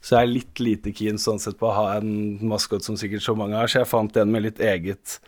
Så 0.00 0.14
jeg 0.16 0.24
er 0.24 0.30
litt 0.30 0.62
lite 0.64 0.92
keen 0.96 1.20
sånn 1.20 1.40
sett 1.42 1.58
på 1.60 1.68
å 1.68 1.74
ha 1.76 1.98
en 1.98 2.38
maskot 2.48 2.86
som 2.86 2.96
sikkert 2.96 3.26
så 3.26 3.34
mange 3.36 3.58
har, 3.60 3.68
så 3.68 3.82
jeg 3.82 3.90
fant 3.90 4.16
en 4.16 4.32
med 4.32 4.46
litt 4.46 4.62
eget, 4.64 5.18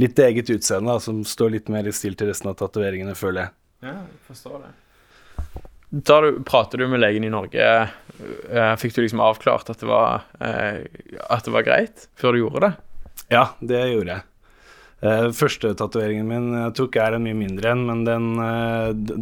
litt 0.00 0.24
eget 0.24 0.54
utseende, 0.56 0.88
da, 0.88 1.04
som 1.04 1.20
står 1.28 1.52
litt 1.58 1.68
mer 1.72 1.84
i 1.84 1.92
stil 1.92 2.16
til 2.16 2.32
resten 2.32 2.48
av 2.48 2.56
tatoveringene, 2.62 3.12
føler 3.18 3.44
jeg. 3.44 3.54
Ja, 3.90 3.98
jeg 4.00 4.24
forstår 4.30 4.64
det. 4.64 4.72
Da 5.94 6.20
du, 6.20 6.42
prater 6.42 6.80
du 6.80 6.88
med 6.90 6.98
legen 6.98 7.24
i 7.24 7.30
Norge, 7.30 7.64
eh, 8.50 8.76
fikk 8.80 8.96
du 8.96 9.04
liksom 9.04 9.20
avklart 9.22 9.68
at 9.70 9.78
det 9.78 9.86
var, 9.86 10.24
eh, 10.42 10.86
at 11.30 11.46
det 11.46 11.52
var 11.54 11.66
greit 11.66 12.08
før 12.18 12.34
du 12.34 12.40
gjorde 12.40 12.62
det? 12.64 12.70
Ja, 13.30 13.44
det 13.62 13.82
gjorde 13.92 14.16
jeg. 14.16 14.24
Eh, 15.04 15.28
første 15.36 15.70
tatoveringen 15.78 16.26
min 16.26 16.48
jeg 16.56 16.74
tok 16.80 16.98
er 16.98 17.14
en 17.14 17.22
mye 17.22 17.38
mindre 17.38 17.74
enn, 17.76 17.84
men 17.86 18.02
den, 18.08 18.26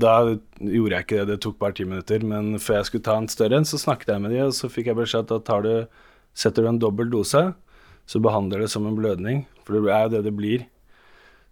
da 0.00 0.14
gjorde 0.30 0.96
jeg 0.96 1.04
ikke 1.04 1.18
det. 1.20 1.26
Det 1.34 1.38
tok 1.44 1.58
bare 1.60 1.76
ti 1.76 1.84
minutter. 1.84 2.24
Men 2.24 2.54
før 2.56 2.78
jeg 2.78 2.88
skulle 2.88 3.08
ta 3.10 3.18
en 3.20 3.28
større 3.28 3.60
en, 3.60 3.68
så 3.68 3.82
snakket 3.82 4.14
jeg 4.14 4.24
med 4.24 4.32
de, 4.32 4.40
og 4.46 4.56
så 4.56 4.72
fikk 4.72 4.88
jeg 4.88 5.00
beskjed 5.02 5.36
at 5.36 5.52
da 5.52 5.76
setter 6.32 6.64
du 6.64 6.72
en 6.72 6.80
dobbel 6.80 7.12
dose, 7.12 7.44
så 8.08 8.24
behandler 8.24 8.64
det 8.64 8.72
som 8.72 8.88
en 8.88 8.96
blødning. 8.96 9.44
For 9.66 9.76
det 9.76 9.92
er 9.92 10.08
jo 10.08 10.16
det 10.16 10.24
det 10.30 10.36
blir. 10.40 10.64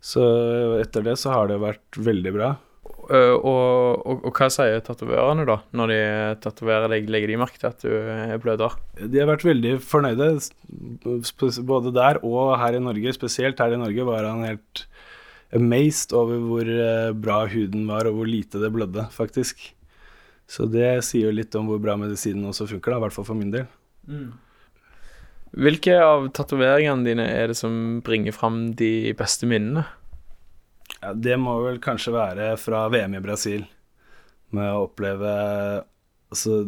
Så 0.00 0.24
etter 0.80 1.04
det 1.04 1.18
så 1.20 1.36
har 1.36 1.52
det 1.52 1.60
vært 1.60 2.00
veldig 2.08 2.36
bra. 2.38 2.54
Eh, 3.10 3.34
og, 3.34 4.02
og, 4.06 4.24
og 4.28 4.36
hva 4.36 4.48
sier 4.52 4.82
tatovørene, 4.86 5.46
da, 5.48 5.58
når 5.76 5.92
de 5.92 6.00
tatoverer 6.44 6.92
deg? 6.92 7.10
Legger 7.10 7.32
de 7.32 7.38
merke 7.40 7.58
til 7.60 7.70
at 7.70 7.82
du 7.82 8.36
bløder? 8.44 8.76
De 9.00 9.20
har 9.22 9.30
vært 9.30 9.46
veldig 9.48 9.74
fornøyde, 9.82 10.28
både 11.66 11.94
der 11.96 12.20
og 12.26 12.54
her 12.60 12.78
i 12.78 12.82
Norge. 12.84 13.16
Spesielt 13.16 13.62
her 13.62 13.74
i 13.74 13.80
Norge 13.80 14.06
var 14.08 14.28
han 14.28 14.46
helt 14.46 14.84
amazed 15.56 16.14
over 16.14 16.38
hvor 16.46 16.70
eh, 16.70 17.10
bra 17.18 17.42
huden 17.50 17.88
var, 17.90 18.06
og 18.06 18.20
hvor 18.20 18.30
lite 18.30 18.62
det 18.62 18.72
blødde, 18.74 19.08
faktisk. 19.14 19.62
Så 20.50 20.66
det 20.70 21.00
sier 21.06 21.28
jo 21.28 21.34
litt 21.34 21.54
om 21.58 21.68
hvor 21.70 21.82
bra 21.82 21.96
medisinen 21.98 22.48
også 22.50 22.68
funker, 22.70 22.94
da, 22.94 23.00
i 23.00 23.04
hvert 23.06 23.16
fall 23.16 23.28
for 23.28 23.38
min 23.38 23.52
del. 23.54 23.66
Hvilke 25.50 25.96
av 25.98 26.28
tatoveringene 26.34 27.06
dine 27.06 27.26
er 27.26 27.50
det 27.50 27.58
som 27.58 27.98
bringer 28.06 28.34
fram 28.34 28.68
de 28.78 29.10
beste 29.18 29.48
minnene? 29.50 29.84
Ja, 30.98 31.14
det 31.14 31.36
må 31.40 31.56
vel 31.64 31.80
kanskje 31.82 32.14
være 32.16 32.52
fra 32.60 32.84
VM 32.92 33.16
i 33.16 33.24
Brasil, 33.24 33.66
med 34.54 34.72
å 34.74 34.86
oppleve 34.88 35.30
altså, 36.30 36.64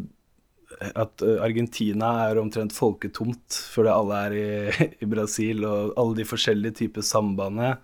at 0.96 1.24
Argentina 1.42 2.12
er 2.28 2.40
omtrent 2.40 2.74
folketomt 2.74 3.58
fordi 3.74 3.90
alle 3.92 4.20
er 4.28 4.37
i, 4.37 4.46
i 5.04 5.08
Brasil, 5.11 5.66
og 5.68 5.96
alle 6.00 6.20
de 6.22 6.28
forskjellige 6.28 6.80
typer 6.85 7.06
sambandet. 7.06 7.82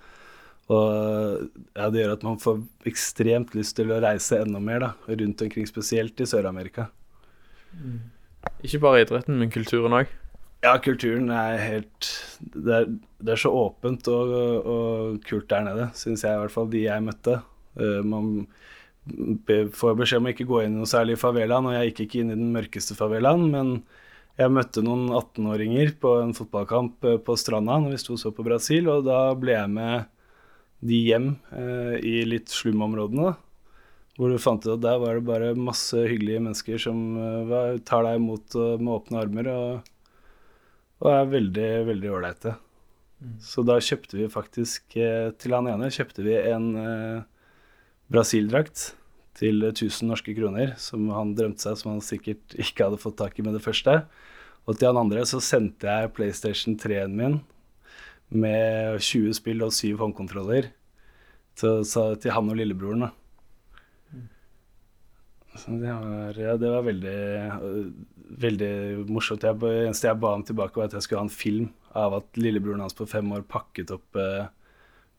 Og 0.69 1.49
ja, 1.73 1.89
det 1.89 2.03
gjør 2.03 2.15
at 2.19 2.25
man 2.27 2.41
får 2.41 2.61
ekstremt 2.89 3.55
lyst 3.57 3.79
til 3.79 3.93
å 3.93 4.01
reise 4.05 4.43
enda 4.43 4.61
mer 4.61 4.85
da, 4.85 4.93
rundt 5.09 5.45
omkring, 5.45 5.69
spesielt 5.69 6.21
i 6.21 6.29
Sør-Amerika. 6.29 6.91
Ikke 8.65 8.81
bare 8.83 9.05
idretten, 9.05 9.39
men 9.41 9.53
kulturen 9.53 9.97
òg. 9.97 10.13
Ja, 10.65 10.73
kulturen 10.83 11.29
er 11.31 11.61
helt 11.63 12.09
Det 12.41 12.73
er, 12.75 12.89
det 13.23 13.35
er 13.35 13.41
så 13.41 13.53
åpent 13.55 14.09
og, 14.11 14.33
og 14.67 15.21
kult 15.29 15.47
der 15.53 15.67
nede, 15.69 15.87
syns 15.99 16.25
jeg 16.27 16.35
i 16.35 16.43
hvert 16.43 16.55
fall. 16.55 16.69
De 16.73 16.83
jeg 16.83 17.05
møtte. 17.07 17.39
Eh, 17.79 18.01
man 18.03 18.49
får 19.79 19.97
beskjed 19.97 20.21
om 20.21 20.29
å 20.29 20.35
ikke 20.35 20.49
gå 20.49 20.63
inn 20.65 20.77
i 20.77 20.81
noe 20.83 20.91
særlig 20.91 21.17
favelaen, 21.21 21.71
og 21.71 21.77
jeg 21.77 21.91
gikk 21.91 22.05
ikke 22.05 22.21
inn 22.23 22.35
i 22.35 22.39
den 22.39 22.53
mørkeste 22.55 22.97
favelaen, 22.99 23.47
men 23.53 23.73
jeg 24.39 24.55
møtte 24.55 24.83
noen 24.85 25.09
18-åringer 25.09 25.95
på 26.03 26.13
en 26.23 26.35
fotballkamp 26.37 27.07
eh, 27.07 27.19
på 27.23 27.39
stranda 27.39 27.79
når 27.83 27.97
vi 27.97 28.03
sto 28.05 28.19
så 28.21 28.35
på 28.35 28.47
Brasil, 28.47 28.91
og 28.93 29.07
da 29.09 29.23
ble 29.39 29.55
jeg 29.57 29.75
med 29.75 30.09
de 30.89 30.99
hjem 31.09 31.33
eh, 31.55 31.95
i 32.07 32.17
litt 32.27 32.53
slumområdene. 32.55 33.35
Hvor 34.19 34.33
du 34.35 34.41
fant 34.43 34.65
ut 34.67 34.73
at 34.75 34.83
der 34.83 34.99
var 34.99 35.15
det 35.15 35.27
bare 35.27 35.53
masse 35.55 35.95
hyggelige 35.95 36.43
mennesker 36.43 36.83
som 36.83 37.03
eh, 37.23 37.79
tar 37.87 38.07
deg 38.07 38.19
imot 38.19 38.59
eh, 38.59 38.75
med 38.79 38.95
åpne 38.97 39.23
armer. 39.23 39.51
og 39.55 39.95
og 41.03 41.11
er 41.13 41.31
veldig, 41.33 41.69
veldig 41.89 42.11
ålreite. 42.15 42.55
Så 43.43 43.65
da 43.67 43.79
kjøpte 43.83 44.19
vi 44.19 44.29
faktisk 44.31 44.95
eh, 44.99 45.31
til 45.39 45.55
han 45.57 45.67
ene 45.71 45.91
kjøpte 45.91 46.23
vi 46.23 46.37
en 46.39 46.69
eh, 46.79 47.27
Brasil-drakt 48.13 48.93
til 49.39 49.63
1000 49.71 50.11
norske 50.11 50.35
kroner, 50.37 50.75
som 50.79 51.09
han 51.15 51.35
drømte 51.39 51.63
seg, 51.63 51.79
som 51.81 51.93
han 51.95 52.03
sikkert 52.05 52.55
ikke 52.65 52.87
hadde 52.87 53.03
fått 53.03 53.19
tak 53.21 53.39
i 53.39 53.47
med 53.47 53.59
det 53.59 53.65
første. 53.65 54.01
Og 54.69 54.79
til 54.79 54.91
han 54.91 55.01
andre 55.01 55.25
så 55.27 55.41
sendte 55.43 55.91
jeg 55.91 56.13
PlayStation 56.17 56.79
3-en 56.79 57.15
min 57.19 57.39
med 58.29 58.99
20 59.01 59.39
spill 59.39 59.65
og 59.65 59.73
7 59.73 59.97
håndkontroller 60.03 60.69
til, 61.57 61.87
til 61.89 62.35
han 62.35 62.51
og 62.53 62.59
lillebroren. 62.59 63.07
da. 63.07 63.15
Det 65.67 65.93
var, 65.93 66.59
det 66.59 66.71
var 66.71 66.85
veldig, 66.87 67.19
veldig 68.45 68.73
morsomt. 69.11 69.43
Det 69.43 69.73
eneste 69.87 70.09
jeg 70.11 70.21
ba 70.23 70.35
om 70.37 70.45
tilbake, 70.47 70.79
var 70.79 70.91
at 70.91 70.97
jeg 70.97 71.07
skulle 71.07 71.25
ha 71.25 71.29
en 71.29 71.35
film 71.35 71.69
av 71.99 72.15
at 72.21 72.39
lillebroren 72.39 72.85
hans 72.85 72.97
på 72.97 73.09
fem 73.09 73.33
år 73.35 73.43
pakket 73.49 73.91
opp 73.95 74.19
eh, 74.21 74.47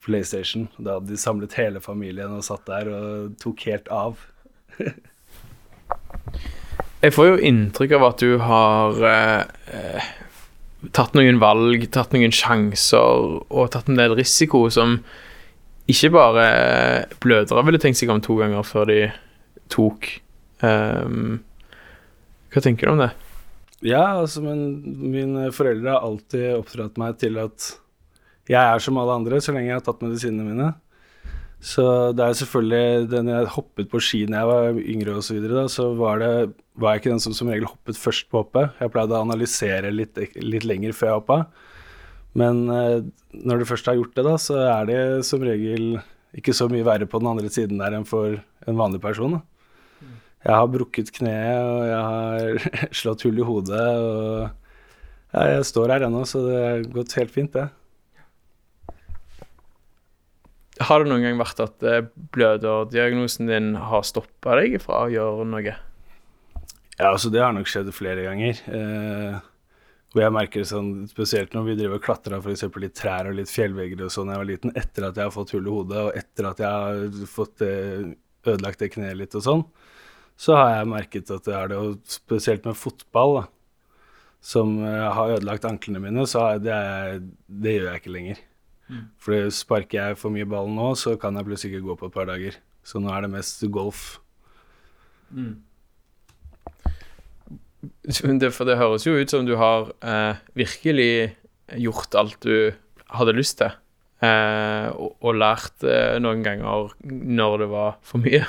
PlayStation. 0.06 0.67
Da 0.78 0.97
hadde 0.97 1.12
de 1.12 1.19
samlet 1.19 1.58
hele 1.60 1.82
familien 1.84 2.36
og 2.38 2.45
satt 2.47 2.65
der 2.69 2.91
og 2.93 3.36
tok 3.41 3.65
helt 3.69 3.89
av. 3.91 4.21
Jeg 6.99 7.15
får 7.15 7.30
jo 7.30 7.43
inntrykk 7.47 7.93
av 7.95 8.06
at 8.10 8.19
du 8.19 8.34
har 8.43 9.06
eh, 9.08 9.43
eh, 9.71 10.08
tatt 10.95 11.15
noen 11.15 11.39
valg, 11.39 11.86
tatt 11.95 12.12
noen 12.15 12.34
sjanser 12.36 13.39
og 13.47 13.69
tatt 13.71 13.88
en 13.88 13.99
del 13.99 14.15
risiko 14.19 14.65
som 14.73 14.99
ikke 15.89 16.12
bare 16.13 16.47
blødere 17.23 17.63
ville 17.65 17.80
tenkt 17.82 17.97
seg 18.02 18.12
om 18.13 18.19
to 18.21 18.36
ganger 18.41 18.67
før 18.67 18.91
de 18.91 18.99
tok. 19.73 20.12
Ehm, 20.65 21.39
hva 22.50 22.63
tenker 22.63 22.89
du 22.89 22.95
om 22.95 23.04
det? 23.04 23.12
Ja, 23.86 24.19
altså, 24.19 24.43
men 24.43 24.82
mine 25.13 25.48
foreldre 25.56 25.95
har 25.95 26.04
alltid 26.04 26.58
oppdratt 26.58 27.00
meg 27.00 27.19
til 27.22 27.39
at 27.39 27.72
jeg 28.50 28.60
er 28.60 28.82
som 28.82 28.98
alle 29.00 29.15
andre 29.22 29.39
så 29.43 29.54
lenge 29.54 29.69
jeg 29.69 29.78
har 29.78 29.86
tatt 29.86 30.04
medisinene 30.04 30.48
mine. 30.48 30.72
Så 31.60 31.84
det 32.15 32.24
er 32.24 32.38
selvfølgelig 32.39 33.10
den 33.12 33.30
jeg 33.30 33.52
hoppet 33.54 33.89
på 33.91 34.00
ski 34.04 34.22
da 34.30 34.41
jeg 34.41 34.50
var 34.50 34.78
yngre 34.80 35.15
og 35.19 35.26
så 35.28 35.36
videre, 35.36 35.65
da, 35.65 35.72
så 35.72 35.89
var, 36.00 36.22
det, 36.24 36.54
var 36.80 36.95
jeg 36.95 37.04
ikke 37.04 37.12
den 37.13 37.24
som 37.24 37.36
som 37.36 37.52
regel 37.52 37.67
hoppet 37.67 38.00
først 38.00 38.30
på 38.32 38.43
hoppet. 38.43 38.78
Jeg 38.80 38.93
pleide 38.93 39.17
å 39.17 39.26
analysere 39.28 39.91
litt, 39.91 40.19
litt 40.39 40.67
lenger 40.67 40.95
før 40.95 41.12
jeg 41.12 41.19
hoppa. 41.19 41.39
Men 42.39 42.63
eh, 42.72 42.98
når 43.36 43.62
du 43.62 43.67
først 43.67 43.89
har 43.91 44.00
gjort 44.00 44.15
det, 44.15 44.26
da, 44.28 44.36
så 44.39 44.60
er 44.69 44.89
det 44.89 45.02
som 45.28 45.43
regel 45.43 46.00
ikke 46.39 46.56
så 46.56 46.69
mye 46.72 46.86
verre 46.88 47.10
på 47.10 47.19
den 47.22 47.32
andre 47.32 47.52
siden 47.52 47.82
der 47.82 47.95
enn 47.98 48.08
for 48.08 48.38
en 48.39 48.80
vanlig 48.80 49.02
person. 49.04 49.39
Da. 49.39 49.43
Jeg 50.45 50.56
har 50.56 50.69
brukket 50.71 51.12
kneet, 51.12 51.60
og 51.60 51.82
jeg 51.89 52.04
har 52.12 52.93
slått 53.02 53.25
hull 53.28 53.41
i 53.41 53.47
hodet, 53.47 53.88
og 53.99 55.36
ja, 55.36 55.43
jeg 55.56 55.67
står 55.67 55.93
her 55.93 56.08
ennå, 56.08 56.23
så 56.25 56.45
det 56.45 56.62
har 56.63 56.88
gått 56.95 57.17
helt 57.19 57.34
fint, 57.34 57.54
det. 57.58 57.67
Har 60.80 61.04
det 61.04 61.12
noen 61.12 61.25
gang 61.25 61.39
vært 61.41 61.60
at 61.60 61.84
eh, 61.84 62.06
bløderdiagnosen 62.32 63.49
din 63.49 63.73
har 63.84 64.06
stoppa 64.08 64.56
deg 64.62 64.78
fra 64.80 65.04
å 65.04 65.12
gjøre 65.12 65.47
noe? 65.52 65.75
Ja, 66.99 67.10
altså 67.12 67.32
det 67.32 67.43
har 67.43 67.52
nok 67.56 67.67
skjedd 67.67 67.91
flere 67.95 68.23
ganger. 68.23 68.62
Eh, 68.71 69.36
hvor 70.13 70.23
jeg 70.23 70.34
merker 70.34 70.63
det 70.63 70.69
sånn, 70.71 71.04
spesielt 71.12 71.54
når 71.54 71.67
vi 71.67 71.75
driver 71.82 71.99
og 71.99 72.06
klatra 72.08 72.39
litt 72.41 72.95
trær 72.97 73.30
og 73.30 73.38
litt 73.38 73.52
fjellvegger 73.52 74.08
og 74.08 74.13
sånn 74.13 74.32
da 74.32 74.38
jeg 74.38 74.41
var 74.41 74.49
liten, 74.49 74.73
etter 74.80 75.10
at 75.10 75.19
jeg 75.19 75.28
har 75.28 75.36
fått 75.36 75.54
hull 75.54 75.67
i 75.67 75.75
hodet, 75.75 75.99
og 76.08 76.17
etter 76.17 76.49
at 76.49 76.63
jeg 76.63 76.88
har 76.88 77.30
fått 77.30 77.65
eh, 77.67 78.10
ødelagt 78.47 78.82
det 78.82 78.91
kneet 78.95 79.19
litt 79.19 79.38
og 79.38 79.45
sånn, 79.45 79.65
så 80.39 80.56
har 80.56 80.75
jeg 80.78 80.91
merket 80.93 81.32
at 81.36 81.47
det 81.47 81.56
er 81.56 81.71
det, 81.71 81.80
og 81.80 81.99
spesielt 82.08 82.67
med 82.67 82.78
fotball, 82.80 83.41
da, 83.41 83.47
som 84.39 84.78
eh, 84.88 85.08
har 85.15 85.36
ødelagt 85.36 85.67
anklene 85.67 85.99
mine, 86.04 86.23
så 86.30 86.45
er 86.54 86.62
det, 86.63 86.78
det 87.47 87.75
gjør 87.75 87.89
jeg 87.89 88.02
ikke 88.04 88.15
lenger. 88.15 88.45
For 89.21 89.52
sparker 89.54 89.99
jeg 89.99 90.17
for 90.17 90.34
mye 90.34 90.47
ball 90.49 90.71
nå, 90.73 90.93
så 90.97 91.13
kan 91.19 91.38
jeg 91.38 91.45
plutselig 91.45 91.75
ikke 91.75 91.86
gå 91.86 91.97
på 91.99 92.10
et 92.10 92.15
par 92.15 92.30
dager. 92.30 92.56
Så 92.86 93.02
nå 93.02 93.12
er 93.13 93.25
det 93.25 93.34
mest 93.36 93.62
golf. 93.73 94.06
Det, 98.04 98.49
for 98.56 98.67
det 98.67 98.80
høres 98.80 99.06
jo 99.06 99.13
ut 99.19 99.32
som 99.32 99.45
du 99.47 99.54
har 99.60 99.91
eh, 100.02 100.39
virkelig 100.58 101.36
gjort 101.80 102.17
alt 102.17 102.39
du 102.43 102.71
hadde 103.13 103.38
lyst 103.38 103.60
til. 103.62 103.75
Eh, 104.25 104.88
og, 104.95 105.13
og 105.21 105.38
lært 105.38 105.86
eh, 105.86 106.17
noen 106.19 106.41
ganger 106.43 106.89
når 107.06 107.62
det 107.62 107.69
var 107.71 107.99
for 108.04 108.23
mye. 108.23 108.41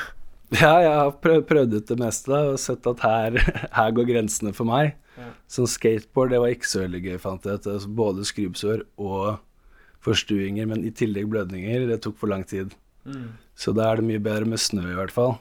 Ja, 0.51 0.73
jeg 0.83 0.91
har 0.91 1.13
prøvd, 1.23 1.45
prøvd 1.47 1.77
ut 1.79 1.93
det 1.93 1.99
meste 2.01 2.33
da, 2.33 2.41
og 2.51 2.59
sett 2.59 2.87
at 2.91 3.05
her, 3.07 3.39
her 3.79 3.93
går 3.95 4.09
grensene 4.09 4.55
for 4.57 4.67
meg. 4.67 4.97
Ja. 5.21 5.29
Sånn 5.51 5.69
skateboard, 5.71 6.33
det 6.33 6.41
var 6.43 6.55
ikke 6.55 6.71
så 6.71 6.83
veldig 6.85 7.03
gøy, 7.05 7.19
fant 7.23 7.47
jeg 7.47 7.61
ut. 7.61 7.69
Altså, 7.75 7.93
både 8.01 8.27
skrubbsår 8.27 8.85
og 8.99 9.39
forstuinger, 10.05 10.67
men 10.71 10.83
i 10.87 10.95
tillegg 10.97 11.29
blødninger. 11.31 11.87
Det 11.91 12.01
tok 12.03 12.19
for 12.19 12.33
lang 12.33 12.43
tid. 12.49 12.75
Så 13.59 13.75
da 13.77 13.91
er 13.91 14.01
det 14.01 14.09
mye 14.09 14.23
bedre 14.23 14.49
med 14.49 14.61
snø, 14.61 14.87
i 14.91 14.97
hvert 14.99 15.15
fall. 15.15 15.37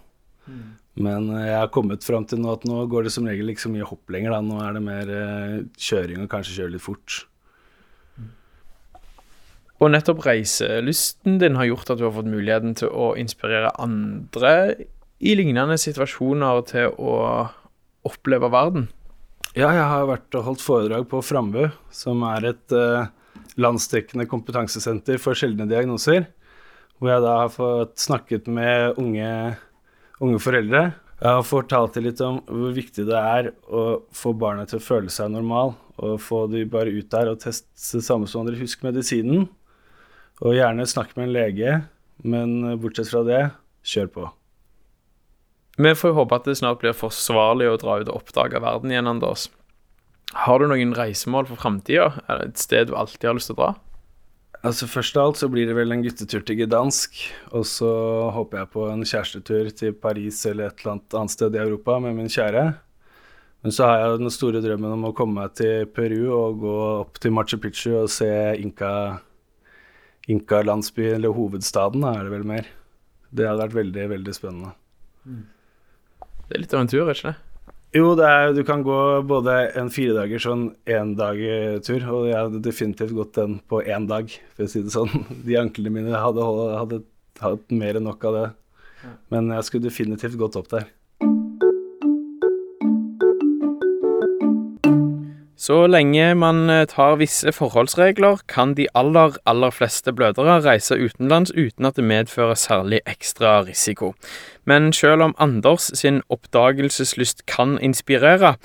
Men 1.00 1.30
eh, 1.32 1.48
jeg 1.48 1.58
har 1.62 1.74
kommet 1.74 2.06
fram 2.06 2.26
til 2.28 2.42
nå 2.42 2.52
at 2.56 2.66
nå 2.68 2.84
går 2.92 3.08
det 3.08 3.14
som 3.16 3.28
regel 3.30 3.52
ikke 3.52 3.68
så 3.68 3.72
mye 3.72 3.88
hopp 3.88 4.14
lenger. 4.14 4.36
Da. 4.36 4.42
Nå 4.44 4.62
er 4.66 4.76
det 4.76 4.84
mer 4.84 5.12
eh, 5.16 5.58
kjøring 5.80 6.24
og 6.24 6.32
kanskje 6.32 6.58
kjøre 6.58 6.76
litt 6.76 6.86
fort. 6.86 7.20
Og 9.80 9.94
nettopp 9.94 10.26
reiselysten 10.26 11.38
din 11.40 11.56
har 11.56 11.70
gjort 11.70 11.94
at 11.94 12.02
du 12.02 12.08
har 12.10 12.16
fått 12.18 12.28
muligheten 12.28 12.74
til 12.82 12.92
å 12.92 13.14
inspirere 13.20 13.72
andre 13.80 14.52
i 15.20 15.36
lignende 15.36 15.76
situasjoner 15.80 16.64
til 16.70 16.96
å 16.96 17.16
oppleve 18.08 18.50
verden. 18.52 18.88
Ja, 19.58 19.72
jeg 19.74 19.86
har 19.92 20.08
vært 20.08 20.36
og 20.38 20.46
holdt 20.46 20.64
foredrag 20.64 21.08
på 21.10 21.22
Frambu, 21.26 21.66
som 21.92 22.22
er 22.30 22.52
et 22.52 22.76
eh, 22.76 23.10
landsdekkende 23.60 24.28
kompetansesenter 24.30 25.20
for 25.22 25.38
sjeldne 25.38 25.68
diagnoser. 25.70 26.30
Hvor 27.00 27.14
jeg 27.14 27.26
da 27.26 27.36
har 27.42 27.52
fått 27.54 28.00
snakket 28.04 28.48
med 28.52 29.00
unge, 29.02 29.30
unge 30.22 30.42
foreldre. 30.44 30.84
Jeg 31.20 31.36
har 31.36 31.48
fortalt 31.48 31.98
dem 31.98 32.08
litt 32.08 32.22
om 32.24 32.40
hvor 32.48 32.76
viktig 32.76 33.08
det 33.10 33.20
er 33.20 33.52
å 33.68 33.84
få 34.16 34.36
barna 34.38 34.68
til 34.70 34.80
å 34.80 34.86
føle 34.86 35.12
seg 35.12 35.34
normal. 35.34 35.76
Og 36.00 36.20
få 36.24 36.46
de 36.52 36.64
bare 36.70 36.94
ut 36.96 37.12
der 37.12 37.34
og 37.34 37.42
teste 37.44 38.04
samme 38.06 38.30
som 38.30 38.46
andre. 38.46 38.60
Husk 38.62 38.86
medisinen. 38.88 39.50
Og 40.40 40.56
gjerne 40.56 40.88
snakk 40.88 41.18
med 41.18 41.28
en 41.28 41.36
lege, 41.36 41.80
men 42.24 42.78
bortsett 42.80 43.12
fra 43.12 43.26
det, 43.28 43.48
kjør 43.84 44.14
på. 44.14 44.30
Vi 45.80 45.92
får 45.96 46.12
håpe 46.12 46.36
at 46.36 46.48
det 46.48 46.58
snart 46.60 46.82
blir 46.82 46.92
forsvarlig 46.92 47.70
å 47.72 47.78
dra 47.80 48.02
ut 48.02 48.10
og 48.12 48.18
oppdage 48.20 48.60
verden 48.60 48.92
igjen, 48.92 49.08
Anders. 49.08 49.46
Har 50.36 50.60
du 50.60 50.68
noen 50.68 50.92
reisemål 50.92 51.48
for 51.48 51.62
framtida? 51.62 52.10
Et 52.36 52.60
sted 52.60 52.90
du 52.90 52.98
alltid 53.00 53.30
har 53.30 53.38
lyst 53.38 53.48
til 53.48 53.56
å 53.56 53.62
dra? 53.62 53.70
Altså 54.60 54.90
Først 54.92 55.16
av 55.16 55.30
alt 55.30 55.40
så 55.40 55.48
blir 55.48 55.70
det 55.70 55.78
vel 55.78 55.96
en 55.96 56.02
guttetur 56.04 56.44
til 56.44 56.60
Gdansk. 56.60 57.16
Og 57.56 57.64
så 57.64 57.92
håper 58.36 58.60
jeg 58.60 58.72
på 58.74 58.84
en 58.92 59.06
kjærestetur 59.08 59.70
til 59.80 59.96
Paris 59.96 60.42
eller 60.50 60.68
et 60.68 60.84
eller 60.84 60.98
annet 60.98 61.16
annet 61.16 61.34
sted 61.34 61.56
i 61.56 61.62
Europa 61.62 61.96
med 62.04 62.18
min 62.18 62.28
kjære. 62.34 62.66
Men 63.64 63.76
så 63.76 63.88
har 63.88 64.02
jeg 64.02 64.20
den 64.20 64.34
store 64.36 64.64
drømmen 64.64 64.98
om 64.98 65.08
å 65.08 65.14
komme 65.16 65.46
meg 65.46 65.56
til 65.60 65.88
Peru 65.96 66.28
og 66.36 66.60
gå 66.60 66.76
opp 67.06 67.22
til 67.24 67.34
Machu 67.36 67.56
Picchu 67.60 67.94
og 68.02 68.12
se 68.12 68.30
Inka, 68.60 68.92
Inka-landsbyen, 70.28 71.16
eller 71.22 71.36
hovedstaden 71.36 72.04
er 72.08 72.28
det 72.28 72.36
vel 72.36 72.46
mer. 72.52 72.68
Det 73.32 73.48
hadde 73.48 73.64
vært 73.64 73.80
veldig, 73.80 74.06
veldig 74.16 74.36
spennende. 74.36 74.76
Det 76.50 76.58
er 76.58 76.64
litt 76.64 76.74
av 76.74 76.82
en 76.82 76.90
tur, 76.90 77.04
er 77.06 77.14
ikke 77.14 77.30
det? 77.30 77.38
Jo, 77.94 78.12
det 78.18 78.26
er, 78.26 78.52
du 78.54 78.62
kan 78.66 78.84
gå 78.86 78.98
både 79.30 79.54
en 79.78 79.90
firedagers 79.94 80.46
og 80.50 80.56
en 80.56 80.66
endagtur, 80.94 82.04
og 82.10 82.28
jeg 82.30 82.38
hadde 82.38 82.62
definitivt 82.66 83.16
gått 83.18 83.38
den 83.38 83.60
på 83.70 83.82
én 83.82 84.06
dag, 84.10 84.30
for 84.58 84.66
å 84.66 84.70
si 84.70 84.82
det 84.86 84.94
sånn. 84.94 85.26
De 85.46 85.58
anklene 85.62 85.94
mine 85.94 86.22
hadde, 86.22 86.46
hadde 86.78 87.02
hatt 87.42 87.74
mer 87.74 87.98
enn 87.98 88.06
nok 88.10 88.26
av 88.30 88.38
det. 88.38 88.48
Men 89.34 89.54
jeg 89.54 89.66
skulle 89.68 89.88
definitivt 89.88 90.38
gått 90.42 90.58
opp 90.60 90.70
der. 90.74 90.90
Så 95.70 95.84
lenge 95.86 96.32
man 96.34 96.64
eh, 96.74 96.88
tar 96.90 97.20
visse 97.22 97.52
forholdsregler, 97.54 98.40
kan 98.50 98.72
de 98.74 98.88
aller, 98.98 99.36
aller 99.46 99.70
fleste 99.70 100.10
blødere 100.18 100.66
reise 100.66 100.96
utenlands 100.98 101.52
uten 101.54 101.86
at 101.86 101.94
det 102.00 102.10
medfører 102.10 102.58
særlig 102.58 103.06
ekstra 103.06 103.62
risiko. 103.68 104.16
Men 104.66 104.90
selv 104.94 105.22
om 105.22 105.36
Anders 105.38 105.92
sin 105.94 106.22
oppdagelseslyst 106.30 107.46
kan 107.46 107.78
inspirere, 107.86 108.56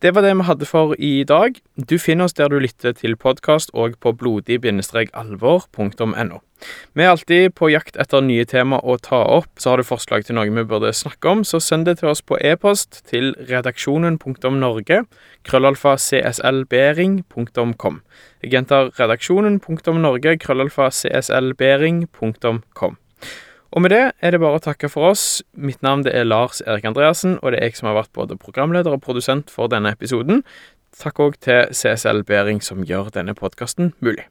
Det 0.00 0.14
var 0.16 0.24
det 0.24 0.32
vi 0.32 0.44
hadde 0.48 0.64
for 0.64 0.94
i 0.96 1.28
dag. 1.28 1.60
Du 1.76 1.98
finner 2.00 2.24
oss 2.24 2.32
der 2.32 2.48
du 2.48 2.56
lytter 2.58 2.92
til 2.96 3.20
podkast 3.20 3.68
og 3.76 4.00
på 4.00 4.16
blodig-alvor.no. 4.16 6.40
Vi 6.96 7.02
er 7.04 7.10
alltid 7.10 7.52
på 7.56 7.68
jakt 7.68 7.96
etter 8.00 8.20
nye 8.24 8.44
tema 8.48 8.80
å 8.80 8.96
ta 8.96 9.20
opp, 9.36 9.60
så 9.60 9.70
har 9.70 9.76
du 9.76 9.84
forslag 9.84 10.24
til 10.24 10.34
noe 10.38 10.48
vi 10.48 10.64
burde 10.64 10.92
snakke 10.96 11.28
om, 11.28 11.44
så 11.44 11.60
send 11.60 11.84
det 11.84 11.98
til 12.00 12.08
oss 12.14 12.22
på 12.24 12.40
e-post 12.40 13.04
til 13.12 13.36
redaksjonen.norge, 13.50 15.04
krøllalfa 15.44 15.96
cslbering.com. 16.00 18.00
Jeg 18.40 18.50
gjentar 18.56 18.88
redaksjonen.norge, 18.96 20.38
krøllalfa 20.40 20.88
cslbering.com. 20.96 22.96
Og 23.70 23.84
med 23.84 23.92
det 23.94 24.02
er 24.18 24.34
det 24.34 24.40
bare 24.42 24.58
å 24.58 24.62
takke 24.64 24.90
for 24.90 25.12
oss. 25.12 25.42
Mitt 25.54 25.82
navn 25.86 26.02
det 26.06 26.14
er 26.16 26.26
Lars 26.26 26.58
Erik 26.66 26.88
Andreassen, 26.90 27.38
og 27.38 27.52
det 27.52 27.60
er 27.60 27.70
jeg 27.70 27.78
som 27.78 27.90
har 27.90 28.00
vært 28.00 28.14
både 28.16 28.38
programleder 28.40 28.96
og 28.96 29.04
produsent 29.04 29.52
for 29.52 29.70
denne 29.70 29.94
episoden. 29.94 30.42
Takk 30.98 31.22
òg 31.22 31.38
til 31.44 31.70
CSL 31.70 32.24
Bering 32.26 32.58
som 32.64 32.82
gjør 32.82 33.12
denne 33.14 33.36
podkasten 33.38 33.94
mulig. 34.02 34.26